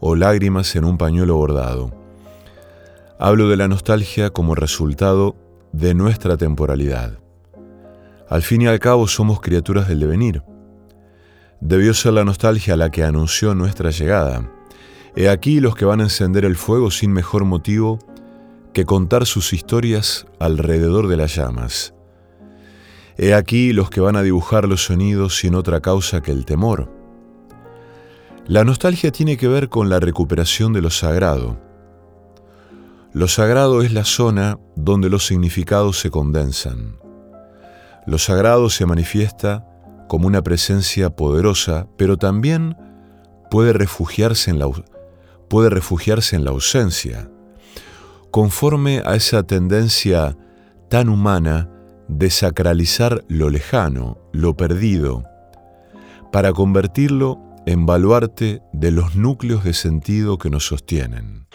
o 0.00 0.16
lágrimas 0.16 0.74
en 0.76 0.84
un 0.84 0.98
pañuelo 0.98 1.36
bordado. 1.36 1.92
Hablo 3.18 3.48
de 3.48 3.56
la 3.56 3.68
nostalgia 3.68 4.30
como 4.30 4.54
resultado 4.54 5.36
de 5.72 5.94
nuestra 5.94 6.36
temporalidad. 6.36 7.18
Al 8.28 8.42
fin 8.42 8.62
y 8.62 8.66
al 8.66 8.78
cabo 8.78 9.06
somos 9.06 9.40
criaturas 9.40 9.88
del 9.88 10.00
devenir. 10.00 10.42
Debió 11.60 11.94
ser 11.94 12.14
la 12.14 12.24
nostalgia 12.24 12.76
la 12.76 12.90
que 12.90 13.04
anunció 13.04 13.54
nuestra 13.54 13.90
llegada. 13.90 14.50
He 15.14 15.28
aquí 15.28 15.60
los 15.60 15.76
que 15.76 15.84
van 15.84 16.00
a 16.00 16.04
encender 16.04 16.44
el 16.44 16.56
fuego 16.56 16.90
sin 16.90 17.12
mejor 17.12 17.44
motivo 17.44 17.98
que 18.72 18.84
contar 18.84 19.24
sus 19.24 19.52
historias 19.52 20.26
alrededor 20.38 21.08
de 21.08 21.16
las 21.16 21.34
llamas. 21.34 21.94
He 23.16 23.32
aquí 23.32 23.72
los 23.72 23.88
que 23.88 24.00
van 24.00 24.16
a 24.16 24.22
dibujar 24.22 24.68
los 24.68 24.84
sonidos 24.84 25.38
sin 25.38 25.54
otra 25.54 25.80
causa 25.80 26.20
que 26.20 26.32
el 26.32 26.44
temor. 26.44 26.92
La 28.46 28.64
nostalgia 28.64 29.10
tiene 29.10 29.38
que 29.38 29.48
ver 29.48 29.68
con 29.70 29.88
la 29.88 29.98
recuperación 29.98 30.72
de 30.72 30.82
lo 30.82 30.90
sagrado, 30.90 31.58
lo 33.16 33.28
sagrado 33.28 33.80
es 33.80 33.94
la 33.94 34.04
zona 34.04 34.58
donde 34.74 35.08
los 35.08 35.24
significados 35.24 35.98
se 35.98 36.10
condensan. 36.10 36.98
Lo 38.04 38.18
sagrado 38.18 38.68
se 38.68 38.84
manifiesta 38.84 39.66
como 40.06 40.26
una 40.26 40.42
presencia 40.42 41.08
poderosa, 41.08 41.86
pero 41.96 42.18
también 42.18 42.76
puede 43.50 43.72
refugiarse 43.72 44.50
en 44.50 44.58
la, 44.58 44.68
puede 45.48 45.70
refugiarse 45.70 46.36
en 46.36 46.44
la 46.44 46.50
ausencia, 46.50 47.30
conforme 48.30 49.00
a 49.06 49.14
esa 49.14 49.44
tendencia 49.44 50.36
tan 50.90 51.08
humana 51.08 51.70
de 52.08 52.28
sacralizar 52.28 53.24
lo 53.28 53.48
lejano, 53.48 54.18
lo 54.34 54.58
perdido, 54.58 55.24
para 56.32 56.52
convertirlo 56.52 57.40
en 57.64 57.86
baluarte 57.86 58.60
de 58.74 58.90
los 58.90 59.16
núcleos 59.16 59.64
de 59.64 59.72
sentido 59.72 60.36
que 60.36 60.50
nos 60.50 60.66
sostienen. 60.66 61.46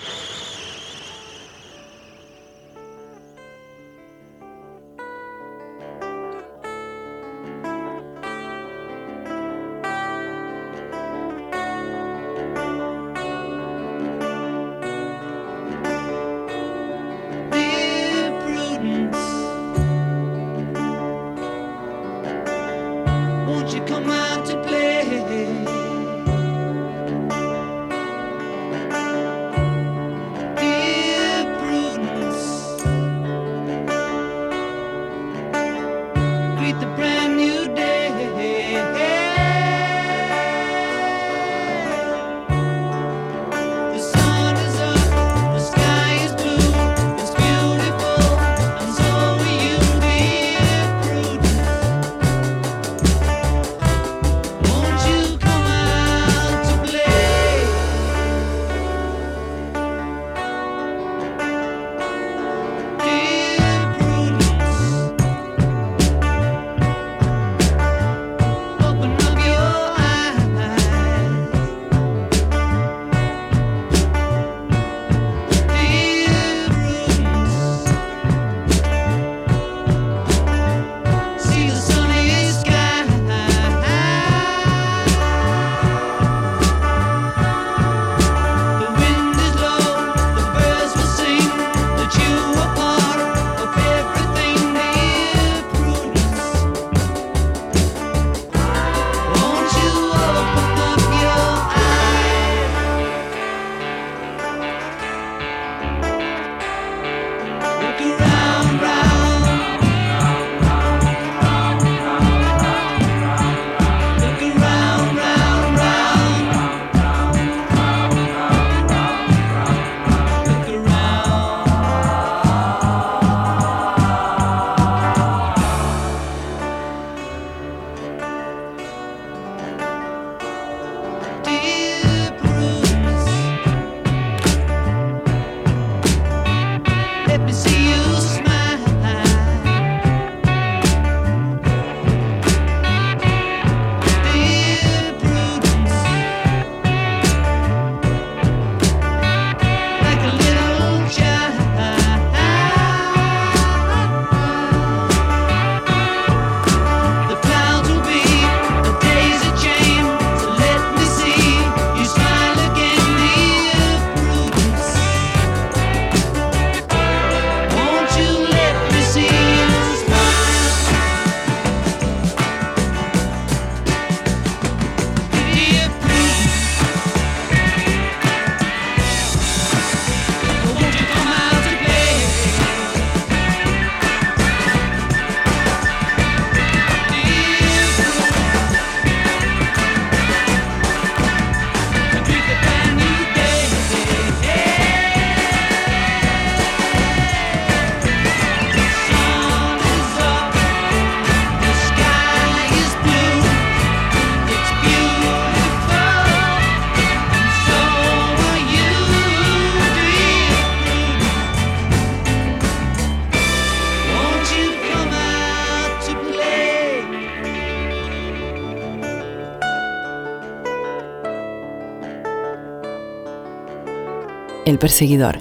Perseguidor. 224.82 225.38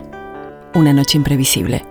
Una 0.74 0.92
noche 0.92 1.16
imprevisible. 1.16 1.89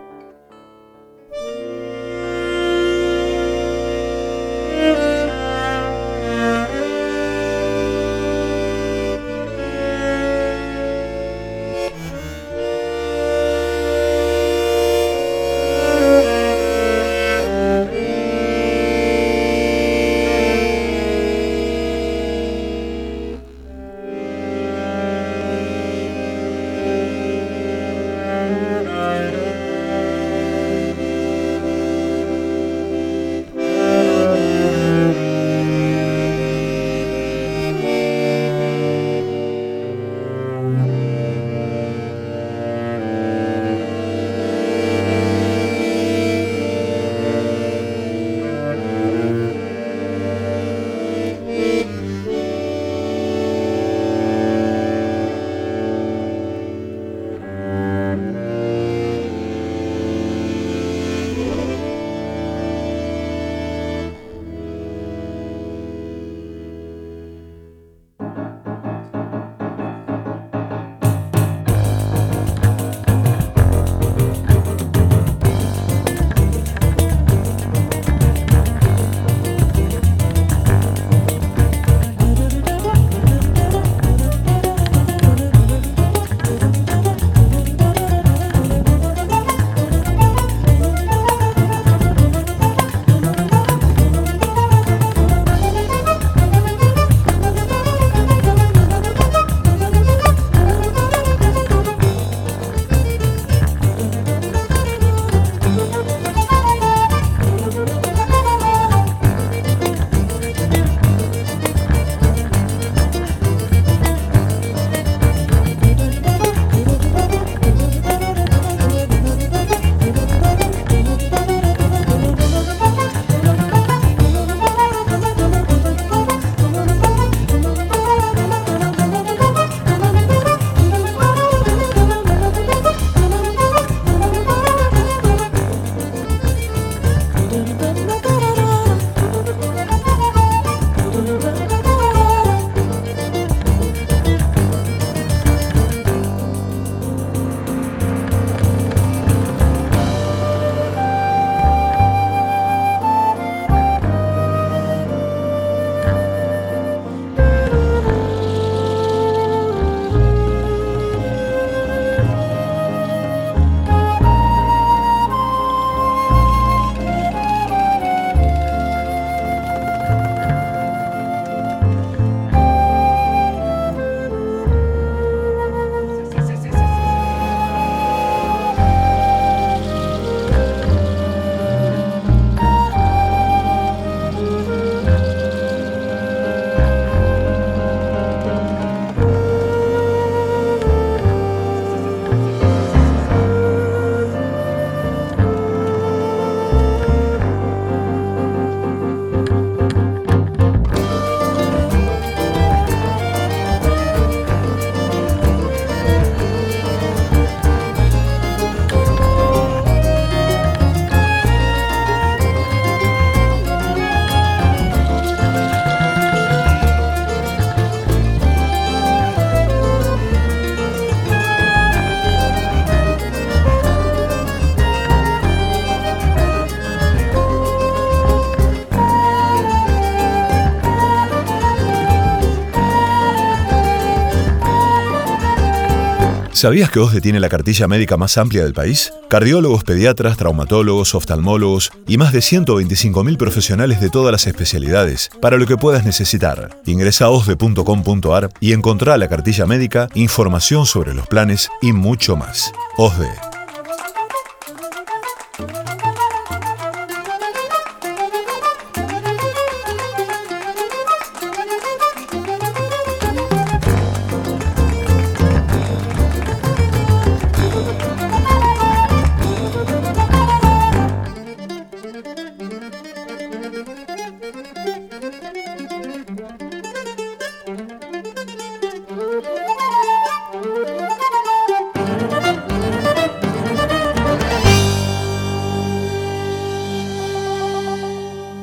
¿Sabías 236.60 236.92
que 236.92 237.00
OSDE 237.00 237.22
tiene 237.22 237.40
la 237.40 237.48
cartilla 237.48 237.88
médica 237.88 238.18
más 238.18 238.38
amplia 238.38 238.66
del 238.66 238.74
país? 238.74 239.14
Cardiólogos, 239.30 239.86
pediatras, 239.86 240.36
traumatólogos, 240.36 241.16
oftalmólogos 241.16 241.90
y 242.06 242.18
más 242.18 242.34
de 242.34 242.40
125.000 242.40 243.38
profesionales 243.38 244.02
de 244.02 244.10
todas 244.10 244.34
las 244.34 244.46
especialidades 244.46 245.30
para 245.40 245.56
lo 245.56 245.66
que 245.66 245.78
puedas 245.78 246.04
necesitar. 246.04 246.78
Ingresa 246.86 247.28
a 247.28 247.30
osde.com.ar 247.30 248.50
y 248.60 248.74
encontrá 248.74 249.16
la 249.16 249.30
cartilla 249.30 249.66
médica, 249.66 250.10
información 250.16 250.86
sobre 250.86 251.14
los 251.14 251.28
planes 251.28 251.70
y 251.82 251.94
mucho 251.94 252.36
más. 252.36 252.74
OSDE 252.98 253.49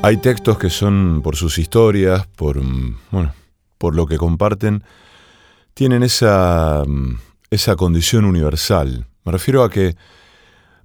Hay 0.06 0.18
textos 0.18 0.56
que 0.56 0.70
son, 0.70 1.20
por 1.20 1.34
sus 1.34 1.58
historias, 1.58 2.28
por, 2.28 2.62
mm, 2.62 2.96
bueno, 3.10 3.34
por 3.76 3.96
lo 3.96 4.06
que 4.06 4.18
comparten, 4.18 4.84
tienen 5.74 6.04
esa, 6.04 6.84
mm, 6.86 7.18
esa 7.50 7.74
condición 7.74 8.24
universal. 8.24 9.08
Me 9.24 9.32
refiero 9.32 9.64
a 9.64 9.68
que 9.68 9.96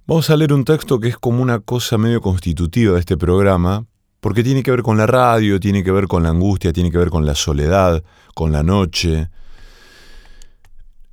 vamos 0.08 0.28
a 0.28 0.36
leer 0.36 0.52
un 0.52 0.64
texto 0.64 0.98
que 0.98 1.06
es 1.06 1.16
como 1.16 1.40
una 1.40 1.60
cosa 1.60 1.98
medio 1.98 2.20
constitutiva 2.20 2.94
de 2.94 2.98
este 2.98 3.16
programa, 3.16 3.86
porque 4.18 4.42
tiene 4.42 4.64
que 4.64 4.72
ver 4.72 4.82
con 4.82 4.96
la 4.96 5.06
radio, 5.06 5.60
tiene 5.60 5.84
que 5.84 5.92
ver 5.92 6.08
con 6.08 6.24
la 6.24 6.30
angustia, 6.30 6.72
tiene 6.72 6.90
que 6.90 6.98
ver 6.98 7.10
con 7.10 7.24
la 7.24 7.36
soledad, 7.36 8.02
con 8.34 8.50
la 8.50 8.64
noche. 8.64 9.28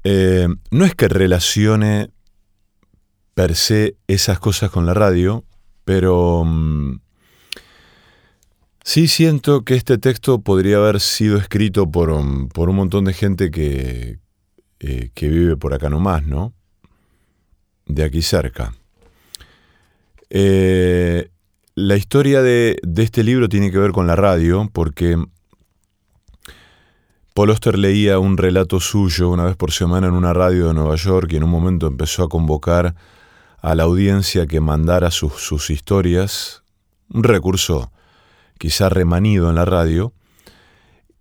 Eh, 0.03 0.47
no 0.72 0.84
es 0.84 0.95
que 0.95 1.07
relacione 1.10 2.10
per 3.36 3.53
se 3.53 3.97
esas 4.07 4.39
cosas 4.39 4.72
con 4.72 4.88
la 4.88 4.95
radio, 4.95 5.43
pero 5.86 6.43
mm, 6.43 7.01
sí 8.84 9.08
siento 9.08 9.64
que 9.64 9.76
este 9.76 9.98
texto 9.98 10.42
podría 10.42 10.78
haber 10.78 11.00
sido 11.00 11.38
escrito 11.38 11.90
por, 11.90 12.10
un 12.10 12.50
montón 12.76 13.06
de 13.06 13.14
gente 13.14 13.52
que, 13.52 14.20
eh, 14.80 15.12
que 15.14 15.28
vive 15.28 15.58
por 15.58 15.74
acá 15.74 15.90
nomás, 15.90 16.26
¿no? 16.26 16.54
De 17.86 18.04
aquí 18.04 18.22
cerca. 18.22 18.74
Eh, 20.30 21.30
la 21.76 21.96
historia 21.96 22.42
de, 22.42 22.80
este 22.98 23.24
libro 23.24 23.50
tiene 23.50 23.72
que 23.72 23.78
ver 23.78 23.92
con 23.92 24.06
la 24.06 24.16
radio, 24.16 24.70
porque 24.72 25.18
Paul 27.34 27.50
Oster 27.52 27.78
leía 27.80 28.20
un 28.20 28.38
relato 28.38 28.80
suyo 28.80 29.30
una 29.30 29.46
vez 29.46 29.56
por 29.56 29.72
semana 29.72 30.08
en 30.08 30.14
una 30.14 30.34
radio 30.34 30.68
de 30.68 30.74
Nueva 30.74 30.96
York 30.96 31.32
y 31.32 31.38
en 31.38 31.44
un 31.44 31.50
momento 31.50 31.88
empezó 31.88 32.24
a 32.24 32.30
convocar 32.30 32.96
a 33.62 33.76
la 33.76 33.84
audiencia 33.84 34.46
que 34.46 34.60
mandara 34.60 35.10
sus, 35.10 35.34
sus 35.34 35.70
historias, 35.70 36.64
un 37.12 37.24
recurso 37.24 37.92
quizá 38.60 38.89
remanido 38.89 39.49
en 39.49 39.55
la 39.55 39.66
radio, 39.66 40.14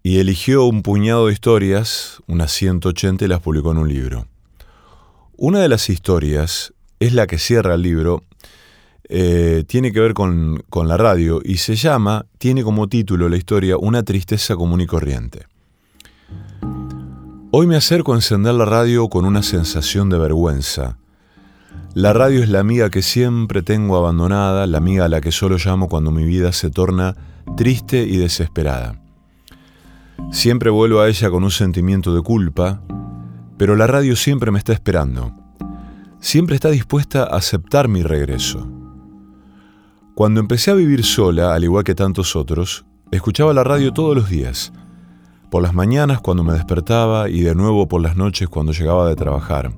y 0.02 0.18
eligió 0.18 0.64
un 0.64 0.82
puñado 0.82 1.26
de 1.26 1.32
historias, 1.32 2.22
unas 2.26 2.52
180, 2.52 3.24
y 3.24 3.28
las 3.28 3.40
publicó 3.40 3.72
en 3.72 3.78
un 3.78 3.88
libro. 3.88 4.26
Una 5.36 5.60
de 5.60 5.68
las 5.68 5.88
historias 5.88 6.74
es 7.00 7.14
la 7.14 7.26
que 7.26 7.38
cierra 7.38 7.74
el 7.74 7.82
libro 7.82 8.24
eh, 9.08 9.64
tiene 9.66 9.92
que 9.92 10.00
ver 10.00 10.12
con, 10.12 10.62
con 10.68 10.86
la 10.86 10.98
radio 10.98 11.40
y 11.42 11.56
se 11.56 11.76
llama, 11.76 12.26
tiene 12.36 12.62
como 12.62 12.88
título 12.88 13.28
la 13.28 13.38
historia 13.38 13.78
Una 13.78 14.02
tristeza 14.02 14.54
común 14.54 14.82
y 14.82 14.86
corriente. 14.86 15.46
Hoy 17.50 17.66
me 17.66 17.76
acerco 17.76 18.12
a 18.12 18.16
encender 18.16 18.54
la 18.54 18.66
radio 18.66 19.08
con 19.08 19.24
una 19.24 19.42
sensación 19.42 20.10
de 20.10 20.18
vergüenza. 20.18 20.98
La 21.94 22.12
radio 22.12 22.42
es 22.42 22.50
la 22.50 22.60
amiga 22.60 22.90
que 22.90 23.02
siempre 23.02 23.62
tengo 23.62 23.96
abandonada, 23.96 24.66
la 24.66 24.78
amiga 24.78 25.06
a 25.06 25.08
la 25.08 25.20
que 25.20 25.32
solo 25.32 25.56
llamo 25.56 25.88
cuando 25.88 26.10
mi 26.10 26.24
vida 26.24 26.52
se 26.52 26.70
torna 26.70 27.16
triste 27.56 28.02
y 28.02 28.18
desesperada. 28.18 29.00
Siempre 30.30 30.68
vuelvo 30.68 31.00
a 31.00 31.08
ella 31.08 31.30
con 31.30 31.44
un 31.44 31.50
sentimiento 31.50 32.14
de 32.14 32.20
culpa, 32.20 32.82
pero 33.56 33.74
la 33.74 33.86
radio 33.86 34.16
siempre 34.16 34.50
me 34.50 34.58
está 34.58 34.74
esperando. 34.74 35.32
Siempre 36.20 36.56
está 36.56 36.68
dispuesta 36.68 37.22
a 37.22 37.36
aceptar 37.36 37.88
mi 37.88 38.02
regreso. 38.02 38.70
Cuando 40.14 40.40
empecé 40.40 40.70
a 40.70 40.74
vivir 40.74 41.04
sola, 41.04 41.54
al 41.54 41.64
igual 41.64 41.84
que 41.84 41.94
tantos 41.94 42.36
otros, 42.36 42.84
escuchaba 43.10 43.54
la 43.54 43.64
radio 43.64 43.94
todos 43.94 44.14
los 44.14 44.28
días. 44.28 44.72
Por 45.50 45.62
las 45.62 45.72
mañanas 45.72 46.20
cuando 46.20 46.44
me 46.44 46.52
despertaba 46.52 47.30
y 47.30 47.40
de 47.40 47.54
nuevo 47.54 47.88
por 47.88 48.02
las 48.02 48.16
noches 48.16 48.48
cuando 48.48 48.72
llegaba 48.72 49.08
de 49.08 49.16
trabajar. 49.16 49.72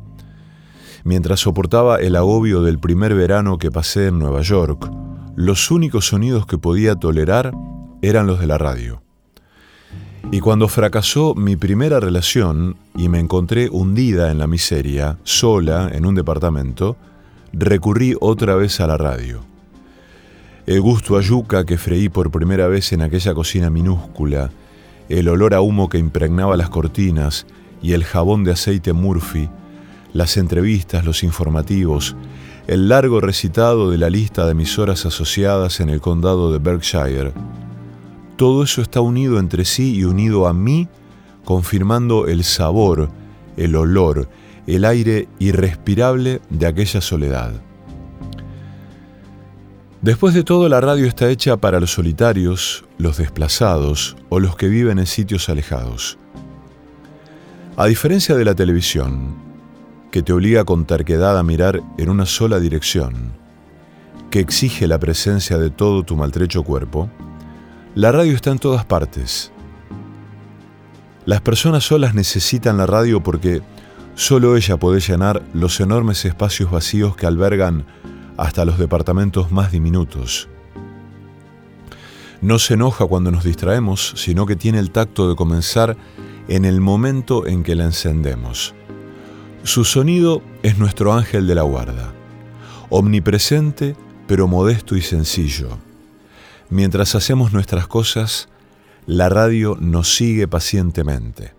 Mientras 1.05 1.41
soportaba 1.41 1.97
el 1.97 2.17
agobio 2.17 2.63
del 2.63 2.79
primer 2.79 3.15
verano 3.15 3.59
que 3.59 3.71
pasé 3.71 4.09
en 4.09 4.19
Nueva 4.19 4.43
York, 4.43 4.91
los 5.37 5.71
únicos 5.71 6.07
sonidos 6.07 6.47
que 6.47 6.59
podía 6.59 6.97
tolerar 6.97 7.53
eran 8.03 8.27
los 8.27 8.41
de 8.41 8.47
la 8.47 8.59
radio. 8.59 9.03
Y 10.33 10.41
cuando 10.41 10.69
fracasó 10.69 11.35
mi 11.35 11.57
primera 11.57 11.99
relación 11.99 12.77
y 12.95 13.09
me 13.09 13.19
encontré 13.19 13.69
hundida 13.71 14.31
en 14.31 14.39
la 14.39 14.47
miseria, 14.47 15.19
sola, 15.25 15.91
en 15.93 16.07
un 16.07 16.15
departamento, 16.15 16.97
recurrí 17.53 18.15
otra 18.21 18.55
vez 18.55 18.81
a 18.81 18.87
la 18.87 18.97
radio. 18.97 19.41
El 20.67 20.81
gusto 20.83 21.17
a 21.17 21.23
yuca 21.23 21.65
que 21.65 21.79
freí 21.79 22.09
por 22.09 22.31
primera 22.31 22.69
vez 22.69 22.93
en 22.93 23.03
aquella 23.03 23.35
cocina 23.35 23.71
minúscula, 23.71 24.51
el 25.09 25.29
olor 25.29 25.55
a 25.55 25.63
humo 25.63 25.89
que 25.89 25.99
impregnaba 25.99 26.57
las 26.57 26.71
cortinas 26.71 27.47
y 27.83 27.95
el 27.95 28.05
jabón 28.05 28.45
de 28.45 28.53
aceite 28.53 28.93
Murphy, 28.93 29.49
las 30.13 30.37
entrevistas, 30.37 31.05
los 31.05 31.23
informativos, 31.23 32.17
el 32.67 32.89
largo 32.89 33.21
recitado 33.21 33.91
de 33.91 33.99
la 33.99 34.11
lista 34.11 34.45
de 34.45 34.53
emisoras 34.53 35.07
asociadas 35.07 35.81
en 35.81 35.89
el 35.89 36.01
condado 36.01 36.53
de 36.53 36.59
Berkshire. 36.59 37.33
Todo 38.37 38.63
eso 38.63 38.81
está 38.83 39.01
unido 39.01 39.39
entre 39.39 39.65
sí 39.65 39.97
y 39.97 40.05
unido 40.05 40.47
a 40.47 40.53
mí, 40.53 40.89
confirmando 41.45 42.27
el 42.27 42.45
sabor, 42.45 43.11
el 43.57 43.75
olor, 43.77 44.29
el 44.67 44.85
aire 44.85 45.29
irrespirable 45.39 46.41
de 46.49 46.67
aquella 46.67 47.01
soledad. 47.01 47.53
Después 50.03 50.33
de 50.33 50.45
todo, 50.45 50.69
la 50.69 50.81
radio 50.81 51.07
está 51.07 51.29
hecha 51.29 51.59
para 51.59 51.79
los 51.79 51.93
solitarios, 51.93 52.85
los 52.97 53.19
desplazados 53.19 54.17
o 54.31 54.41
los 54.41 54.57
que 54.57 54.69
viven 54.69 54.99
en 54.99 55.07
sitios 55.07 55.51
alejados. 55.51 56.17
A 57.77 57.87
diferencia 57.87 58.35
de 58.35 58.45
la 58.45 58.55
televisión, 58.55 59.50
que 60.11 60.23
te 60.23 60.33
obliga 60.33 60.65
con 60.65 60.87
terquedad 60.87 61.39
a 61.39 61.43
mirar 61.43 61.83
en 61.99 62.09
una 62.09 62.27
sola 62.27 62.59
dirección, 62.59 63.33
que 64.31 64.41
exige 64.41 64.87
la 64.87 64.99
presencia 64.99 65.59
de 65.59 65.71
todo 65.71 66.03
tu 66.03 66.17
maltrecho 66.17 66.63
cuerpo, 66.63 67.09
la 67.95 68.13
radio 68.13 68.35
está 68.35 68.51
en 68.51 68.59
todas 68.59 68.85
partes. 68.85 69.53
Las 71.27 71.41
personas 71.41 71.85
solas 71.85 72.15
necesitan 72.15 72.77
la 72.77 72.87
radio 72.87 73.23
porque 73.23 73.63
solo 74.15 74.57
ella 74.57 74.77
puede 74.79 75.01
llenar 75.01 75.43
los 75.55 75.81
enormes 75.81 76.25
espacios 76.25 76.71
vacíos 76.71 77.17
que 77.17 77.27
albergan 77.27 77.87
hasta 78.37 78.65
los 78.65 78.79
departamentos 78.79 79.53
más 79.53 79.71
diminutos. 79.71 80.49
No 82.41 82.59
se 82.59 82.75
enoja 82.75 83.07
cuando 83.07 83.31
nos 83.31 83.45
distraemos, 83.45 84.15
sino 84.17 84.47
que 84.47 84.57
tiene 84.57 84.79
el 84.79 84.91
tacto 84.91 85.29
de 85.29 85.37
comenzar 85.37 85.97
en 86.49 86.65
el 86.65 86.81
momento 86.81 87.47
en 87.47 87.63
que 87.63 87.75
la 87.75 87.85
encendemos. 87.85 88.75
Su 89.63 89.85
sonido 89.85 90.43
es 90.63 90.79
nuestro 90.79 91.13
ángel 91.13 91.47
de 91.47 91.55
la 91.55 91.63
guarda, 91.63 92.15
omnipresente 92.89 93.95
pero 94.27 94.49
modesto 94.49 94.97
y 94.97 95.03
sencillo. 95.03 95.77
Mientras 96.71 97.15
hacemos 97.15 97.53
nuestras 97.53 97.87
cosas, 97.87 98.49
la 99.07 99.29
radio 99.29 99.77
nos 99.79 100.15
sigue 100.15 100.49
pacientemente. 100.49 101.53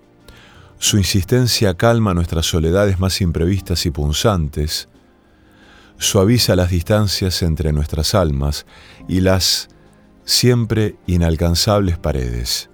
Su 0.79 0.97
insistencia 0.97 1.75
calma 1.75 2.15
nuestras 2.15 2.47
soledades 2.47 2.99
más 2.99 3.21
imprevistas 3.21 3.85
y 3.85 3.91
punzantes, 3.91 4.89
suaviza 5.99 6.55
las 6.55 6.71
distancias 6.71 7.43
entre 7.43 7.71
nuestras 7.71 8.15
almas 8.15 8.65
y 9.07 9.21
las 9.21 9.69
siempre 10.25 10.95
inalcanzables 11.05 11.99
paredes. 11.99 12.71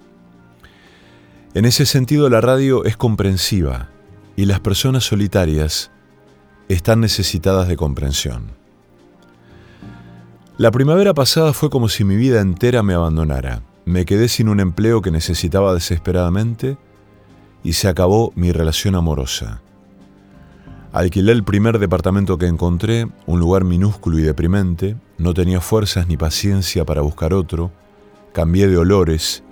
En 1.54 1.66
ese 1.66 1.86
sentido 1.86 2.30
la 2.30 2.40
radio 2.40 2.86
es 2.86 2.96
comprensiva 2.96 3.90
y 4.38 4.46
las 4.46 4.62
personas 4.62 5.04
solitarias 5.04 5.92
están 6.70 7.02
necesitadas 7.02 7.68
de 7.68 7.76
comprensión. 7.76 8.52
La 10.58 10.72
primavera 10.72 11.14
pasada 11.14 11.54
fue 11.54 11.70
como 11.70 11.90
si 11.90 12.04
mi 12.04 12.16
vida 12.16 12.40
entera 12.40 12.84
me 12.84 12.94
abandonara. 12.94 13.64
Me 13.86 14.06
quedé 14.06 14.28
sin 14.28 14.48
un 14.48 14.60
empleo 14.60 15.02
que 15.02 15.12
necesitaba 15.12 15.74
desesperadamente 15.74 16.78
y 17.64 17.74
se 17.74 17.88
acabó 17.88 18.32
mi 18.36 18.52
relación 18.52 18.96
amorosa. 18.96 19.62
Alquilé 20.94 21.32
el 21.32 21.44
primer 21.44 21.80
departamento 21.80 22.38
que 22.38 22.46
encontré, 22.46 23.08
un 23.26 23.40
lugar 23.40 23.64
minúsculo 23.64 24.20
y 24.20 24.22
deprimente, 24.22 24.98
no 25.18 25.34
tenía 25.34 25.62
fuerzas 25.62 26.08
ni 26.08 26.16
paciencia 26.16 26.86
para 26.86 27.02
buscar 27.02 27.34
otro, 27.34 27.72
cambié 28.34 28.68
de 28.68 28.78
olores, 28.78 29.44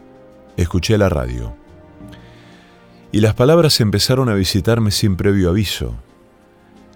escuché 0.58 0.98
la 0.98 1.10
radio. 1.10 1.65
Y 3.16 3.22
las 3.22 3.34
palabras 3.34 3.80
empezaron 3.80 4.28
a 4.28 4.34
visitarme 4.34 4.92
sin 4.92 5.16
previo 5.16 5.50
aviso. 5.50 5.96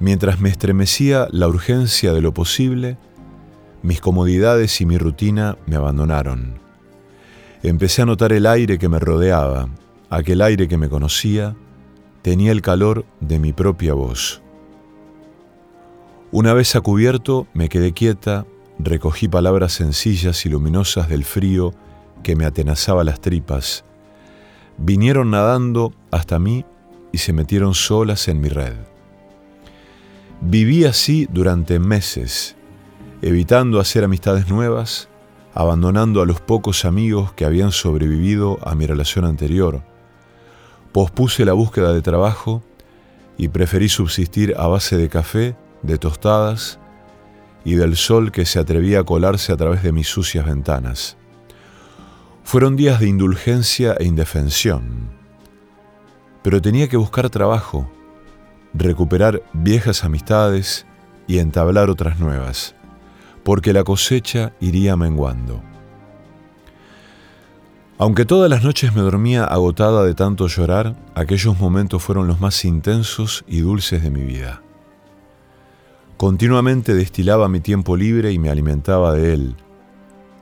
Mientras 0.02 0.42
me 0.42 0.50
estremecía 0.50 1.30
la 1.32 1.48
urgencia 1.48 2.12
de 2.12 2.20
lo 2.20 2.34
posible, 2.34 2.98
mis 3.84 4.02
comodidades 4.02 4.82
y 4.82 4.86
mi 4.86 4.98
rutina 4.98 5.58
me 5.66 5.78
abandonaron. 5.78 6.60
Empecé 7.64 8.02
a 8.02 8.06
notar 8.06 8.34
el 8.34 8.48
aire 8.48 8.78
que 8.78 8.90
me 8.90 9.00
rodeaba, 9.00 9.70
aquel 10.10 10.42
aire 10.42 10.68
que 10.68 10.76
me 10.76 10.90
conocía, 10.90 11.56
tenía 12.22 12.52
el 12.52 12.62
calor 12.62 13.06
de 13.22 13.40
mi 13.40 13.54
propia 13.54 13.94
voz. 13.94 14.42
Una 16.34 16.54
vez 16.54 16.76
a 16.76 16.82
cubierto, 16.82 17.48
me 17.54 17.70
quedé 17.70 17.94
quieta, 17.94 18.46
recogí 18.78 19.30
palabras 19.30 19.72
sencillas 19.72 20.46
y 20.46 20.50
luminosas 20.50 21.08
del 21.08 21.24
frío 21.24 21.74
que 22.24 22.36
me 22.36 22.44
atenazaba 22.44 23.06
las 23.06 23.22
tripas. 23.22 23.86
Vinieron 24.80 25.32
nadando 25.32 25.94
hasta 26.12 26.40
mí 26.40 26.66
y 27.12 27.20
se 27.20 27.34
metieron 27.34 27.74
solas 27.74 28.28
en 28.28 28.42
mi 28.42 28.50
red. 28.50 28.74
Viví 30.42 30.86
así 30.86 31.28
durante 31.32 31.80
meses, 31.80 32.56
evitando 33.22 33.80
hacer 33.80 34.04
amistades 34.04 34.50
nuevas, 34.50 35.10
abandonando 35.54 36.22
a 36.22 36.26
los 36.26 36.42
pocos 36.42 36.86
amigos 36.86 37.34
que 37.34 37.46
habían 37.46 37.72
sobrevivido 37.72 38.58
a 38.64 38.76
mi 38.76 38.86
relación 38.86 39.26
anterior, 39.26 39.84
Pospuse 40.92 41.46
la 41.46 41.54
búsqueda 41.54 41.94
de 41.94 42.02
trabajo 42.02 42.64
y 43.38 43.50
preferí 43.50 43.90
subsistir 43.90 44.56
a 44.58 44.68
base 44.68 44.98
de 44.98 45.08
café, 45.08 45.56
de 45.84 46.00
tostadas 46.00 46.80
y 47.64 47.76
del 47.76 47.96
sol 47.96 48.32
que 48.32 48.46
se 48.46 48.58
atrevía 48.58 49.02
a 49.02 49.04
colarse 49.04 49.54
a 49.54 49.58
través 49.58 49.84
de 49.84 49.92
mis 49.92 50.08
sucias 50.08 50.46
ventanas. 50.46 51.16
Fueron 52.44 52.76
días 52.76 53.00
de 53.00 53.08
indulgencia 53.08 53.96
e 54.00 54.06
indefensión, 54.06 55.10
pero 56.42 56.62
tenía 56.62 56.88
que 56.88 56.98
buscar 56.98 57.30
trabajo, 57.30 57.90
recuperar 58.74 59.44
viejas 59.54 60.04
amistades 60.04 60.86
y 61.28 61.40
entablar 61.40 61.90
otras 61.90 62.20
nuevas, 62.20 62.76
porque 63.44 63.72
la 63.74 63.84
cosecha 63.84 64.54
iría 64.60 64.96
menguando. 64.96 65.62
Aunque 68.00 68.24
todas 68.26 68.50
las 68.50 68.64
noches 68.64 68.96
me 68.96 69.02
dormía 69.02 69.44
agotada 69.44 70.04
de 70.06 70.16
tanto 70.16 70.48
llorar, 70.48 70.96
aquellos 71.16 71.60
momentos 71.60 72.02
fueron 72.02 72.28
los 72.28 72.40
más 72.40 72.64
intensos 72.64 73.44
y 73.46 73.60
dulces 73.60 74.02
de 74.02 74.10
mi 74.10 74.24
vida. 74.24 74.62
Continuamente 76.16 76.94
destilaba 76.94 77.50
mi 77.50 77.60
tiempo 77.60 77.98
libre 77.98 78.32
y 78.32 78.40
me 78.40 78.50
alimentaba 78.50 79.14
de 79.14 79.34
él. 79.34 79.56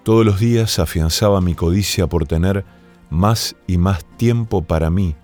Todos 0.08 0.26
los 0.26 0.40
días 0.40 0.80
afianzaba 0.80 1.42
mi 1.42 1.54
codicia 1.54 2.08
por 2.08 2.26
tener 2.26 2.64
más 3.10 3.58
y 3.68 3.78
más 3.78 4.06
tiempo 4.16 4.62
para 4.62 4.90
mí, 4.90 5.18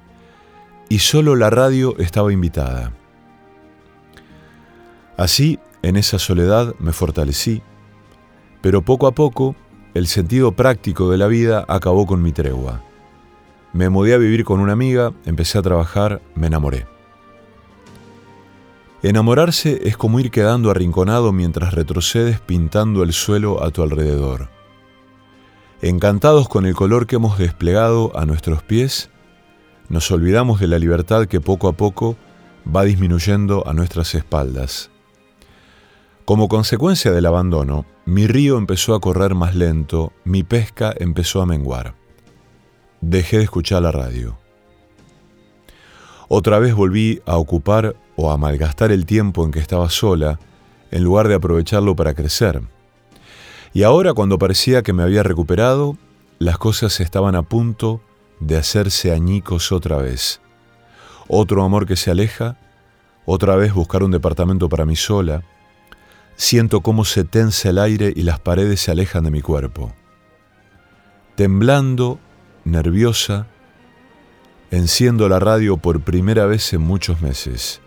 y 0.90 1.00
solo 1.00 1.38
la 1.38 1.50
radio 1.50 1.98
estaba 2.00 2.34
invitada. 2.34 2.92
Así, 5.16 5.58
en 5.84 5.96
esa 5.96 6.20
soledad 6.20 6.76
me 6.80 6.92
fortalecí, 6.92 7.62
pero 8.60 8.82
poco 8.82 9.08
a 9.08 9.14
poco 9.14 9.56
el 9.94 10.06
sentido 10.06 10.52
práctico 10.52 11.10
de 11.10 11.18
la 11.18 11.28
vida 11.28 11.64
acabó 11.70 12.06
con 12.06 12.22
mi 12.22 12.34
tregua. 12.34 12.84
Me 13.72 13.88
mudé 13.88 14.16
a 14.16 14.18
vivir 14.18 14.44
con 14.44 14.60
una 14.60 14.74
amiga, 14.74 15.14
empecé 15.24 15.60
a 15.60 15.62
trabajar, 15.62 16.22
me 16.36 16.48
enamoré. 16.48 16.88
Enamorarse 19.02 19.80
es 19.88 19.96
como 19.96 20.20
ir 20.20 20.30
quedando 20.30 20.70
arrinconado 20.70 21.32
mientras 21.32 21.74
retrocedes 21.74 22.42
pintando 22.42 23.02
el 23.02 23.14
suelo 23.14 23.64
a 23.64 23.72
tu 23.72 23.82
alrededor. 23.82 24.53
Encantados 25.86 26.48
con 26.48 26.66
el 26.66 26.76
color 26.76 27.08
que 27.08 27.18
hemos 27.18 27.38
desplegado 27.38 28.18
a 28.18 28.26
nuestros 28.26 28.64
pies, 28.64 29.10
nos 29.90 30.10
olvidamos 30.12 30.62
de 30.62 30.68
la 30.68 30.80
libertad 30.80 31.26
que 31.26 31.42
poco 31.42 31.68
a 31.68 31.74
poco 31.74 32.16
va 32.74 32.86
disminuyendo 32.86 33.68
a 33.68 33.74
nuestras 33.74 34.16
espaldas. 34.16 34.92
Como 36.24 36.48
consecuencia 36.48 37.12
del 37.12 37.26
abandono, 37.26 37.86
mi 38.06 38.28
río 38.28 38.58
empezó 38.58 38.96
a 38.96 39.02
correr 39.02 39.36
más 39.36 39.56
lento, 39.56 40.14
mi 40.24 40.44
pesca 40.44 40.94
empezó 40.98 41.42
a 41.42 41.46
menguar. 41.46 41.96
Dejé 43.02 43.40
de 43.40 43.44
escuchar 43.44 43.82
la 43.82 43.92
radio. 43.92 44.38
Otra 46.30 46.60
vez 46.60 46.74
volví 46.74 47.22
a 47.26 47.36
ocupar 47.36 47.98
o 48.16 48.32
a 48.32 48.38
malgastar 48.38 48.94
el 48.94 49.06
tiempo 49.06 49.44
en 49.44 49.52
que 49.52 49.60
estaba 49.60 49.90
sola, 49.90 50.40
en 50.92 51.04
lugar 51.04 51.28
de 51.28 51.36
aprovecharlo 51.36 51.94
para 51.94 52.14
crecer. 52.14 52.62
Y 53.74 53.84
ahora, 53.84 54.14
cuando 54.14 54.38
parecía 54.38 54.84
que 54.84 54.94
me 54.94 55.04
había 55.04 55.24
recuperado, 55.24 55.98
las 56.40 56.58
cosas 56.58 57.00
estaban 57.00 57.36
a 57.36 57.44
punto 57.44 58.02
de 58.40 58.58
hacerse 58.58 59.12
añicos 59.12 59.72
otra 59.72 59.98
vez. 59.98 60.42
Otro 61.28 61.64
amor 61.64 61.88
que 61.88 61.96
se 61.96 62.12
aleja, 62.12 62.58
otra 63.26 63.56
vez 63.56 63.74
buscar 63.74 64.04
un 64.04 64.12
departamento 64.12 64.70
para 64.70 64.86
mí 64.86 64.96
sola, 64.96 65.44
Siento 66.36 66.82
cómo 66.82 67.06
se 67.06 67.24
tensa 67.24 67.70
el 67.70 67.78
aire 67.78 68.12
y 68.16 68.24
las 68.24 68.40
paredes 68.40 68.82
se 68.82 68.92
alejan 68.92 69.24
de 69.24 69.32
mi 69.32 69.42
cuerpo. 69.42 69.94
Temblando, 71.36 72.20
nerviosa, 72.66 73.48
enciendo 74.72 75.30
la 75.30 75.40
radio 75.40 75.78
por 75.78 76.02
primera 76.02 76.46
vez 76.46 76.74
en 76.74 76.82
muchos 76.82 77.22
meses. 77.22 77.82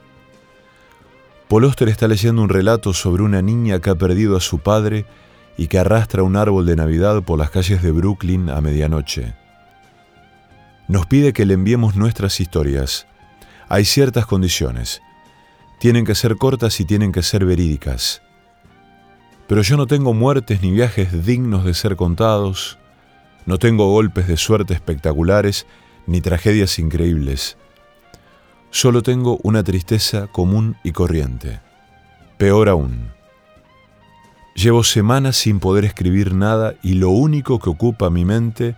Polóster 1.49 1.89
está 1.89 2.09
leyendo 2.09 2.43
un 2.43 2.49
relato 2.49 2.93
sobre 2.93 3.23
una 3.23 3.43
niña 3.43 3.81
que 3.81 3.91
ha 3.91 3.95
perdido 3.95 4.37
a 4.37 4.41
su 4.41 4.59
padre 4.59 5.07
y 5.57 5.69
que 5.69 5.79
arrastra 5.79 6.23
un 6.23 6.37
árbol 6.37 6.67
de 6.67 6.77
Navidad 6.77 7.23
por 7.23 7.39
las 7.39 7.51
calles 7.51 7.83
de 7.83 7.93
Brooklyn 7.93 8.51
a 8.51 8.61
medianoche. 8.61 9.35
Nos 10.89 11.07
pide 11.07 11.33
que 11.33 11.47
le 11.47 11.55
enviemos 11.55 11.97
nuestras 11.97 12.41
historias. 12.41 13.07
Hay 13.69 13.85
ciertas 13.85 14.27
condiciones. 14.27 15.03
Tienen 15.81 16.05
que 16.05 16.15
ser 16.15 16.37
cortas 16.37 16.79
y 16.81 16.85
tienen 16.85 17.13
que 17.13 17.23
ser 17.23 17.45
verídicas. 17.45 18.23
Pero 19.49 19.63
yo 19.63 19.77
no 19.77 19.87
tengo 19.87 20.15
muertes 20.15 20.63
ni 20.63 20.71
viajes 20.73 21.25
dignos 21.25 21.65
de 21.65 21.75
ser 21.75 21.97
contados, 21.97 22.79
no 23.47 23.59
tengo 23.59 23.91
golpes 23.91 24.27
de 24.27 24.37
suerte 24.37 24.75
espectaculares 24.75 25.67
ni 26.07 26.21
tragedias 26.21 26.79
increíbles. 26.79 27.57
Solo 28.71 29.03
tengo 29.03 29.39
una 29.43 29.63
tristeza 29.63 30.27
común 30.27 30.77
y 30.83 30.93
corriente. 30.93 31.61
Peor 32.39 32.69
aún. 32.69 33.16
Llevo 34.57 34.83
semanas 34.83 35.37
sin 35.37 35.61
poder 35.61 35.85
escribir 35.85 36.35
nada 36.35 36.75
y 36.83 36.95
lo 36.95 37.11
único 37.11 37.61
que 37.61 37.71
ocupa 37.71 38.11
mi 38.11 38.25
mente 38.25 38.77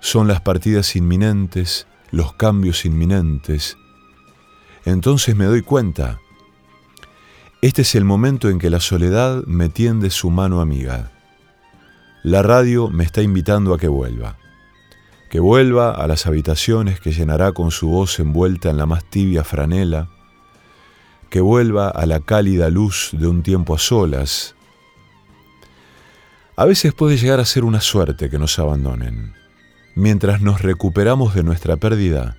son 0.00 0.28
las 0.28 0.40
partidas 0.40 0.96
inminentes, 0.96 1.86
los 2.10 2.32
cambios 2.32 2.86
inminentes. 2.86 3.76
Entonces 4.86 5.36
me 5.36 5.44
doy 5.44 5.60
cuenta 5.60 6.18
este 7.62 7.82
es 7.82 7.94
el 7.94 8.06
momento 8.06 8.48
en 8.48 8.58
que 8.58 8.70
la 8.70 8.80
soledad 8.80 9.44
me 9.44 9.68
tiende 9.68 10.08
su 10.08 10.30
mano 10.30 10.62
amiga. 10.62 11.10
La 12.22 12.42
radio 12.42 12.88
me 12.88 13.04
está 13.04 13.20
invitando 13.20 13.74
a 13.74 13.78
que 13.78 13.88
vuelva. 13.88 14.38
Que 15.28 15.40
vuelva 15.40 15.90
a 15.90 16.06
las 16.06 16.24
habitaciones 16.24 17.00
que 17.00 17.12
llenará 17.12 17.52
con 17.52 17.70
su 17.70 17.90
voz 17.90 18.18
envuelta 18.18 18.70
en 18.70 18.78
la 18.78 18.86
más 18.86 19.04
tibia 19.04 19.44
franela. 19.44 20.08
Que 21.28 21.42
vuelva 21.42 21.90
a 21.90 22.06
la 22.06 22.20
cálida 22.20 22.70
luz 22.70 23.10
de 23.12 23.26
un 23.26 23.42
tiempo 23.42 23.74
a 23.74 23.78
solas. 23.78 24.54
A 26.60 26.66
veces 26.66 26.92
puede 26.92 27.16
llegar 27.16 27.40
a 27.40 27.46
ser 27.46 27.64
una 27.64 27.80
suerte 27.80 28.28
que 28.28 28.38
nos 28.38 28.58
abandonen. 28.58 29.32
Mientras 29.94 30.42
nos 30.42 30.60
recuperamos 30.60 31.34
de 31.34 31.42
nuestra 31.42 31.78
pérdida, 31.78 32.36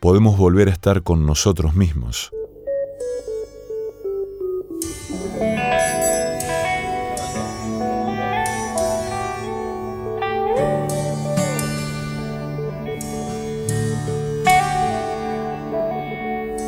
podemos 0.00 0.36
volver 0.36 0.66
a 0.66 0.72
estar 0.72 1.04
con 1.04 1.24
nosotros 1.24 1.76
mismos. 1.76 2.32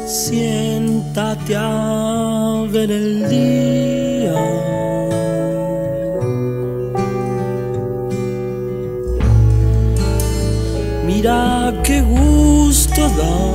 siéntate 0.07 1.57
a 1.57 2.65
ver 2.71 2.93
el 2.93 3.29
día. 3.29 4.04
Gusto 13.15 13.54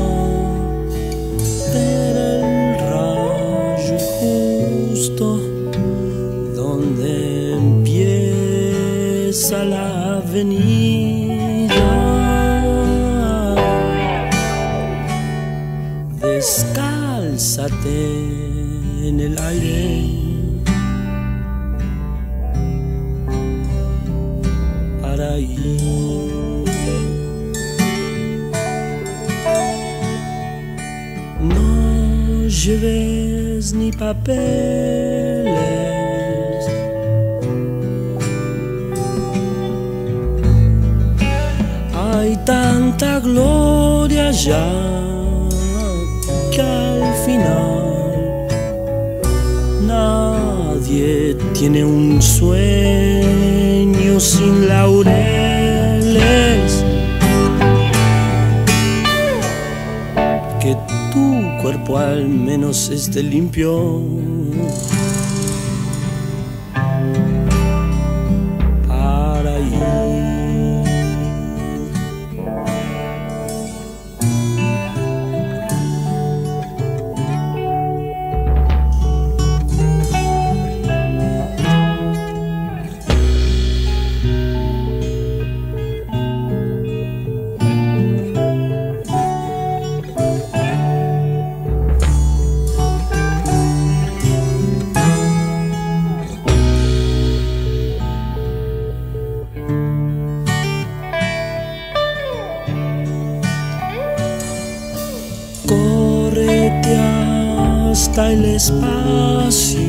el 108.28 108.46
espacio. 108.46 109.80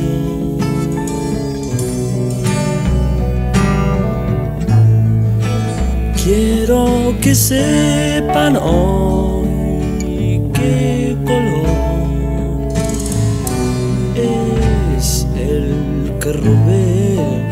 Quiero 6.23 7.13
que 7.21 7.35
sepan 7.35 8.55
hoy 8.55 10.41
qué 10.53 11.17
color 11.25 12.69
es 14.15 15.27
el 15.35 16.13
que 16.21 16.33
robé 16.33 17.45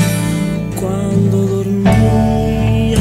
cuando 0.79 1.37
dormía. 1.47 2.99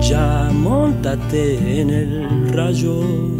Ya 0.00 0.50
montate 0.52 1.80
en 1.80 1.90
el 1.90 2.19
rayo 2.60 3.39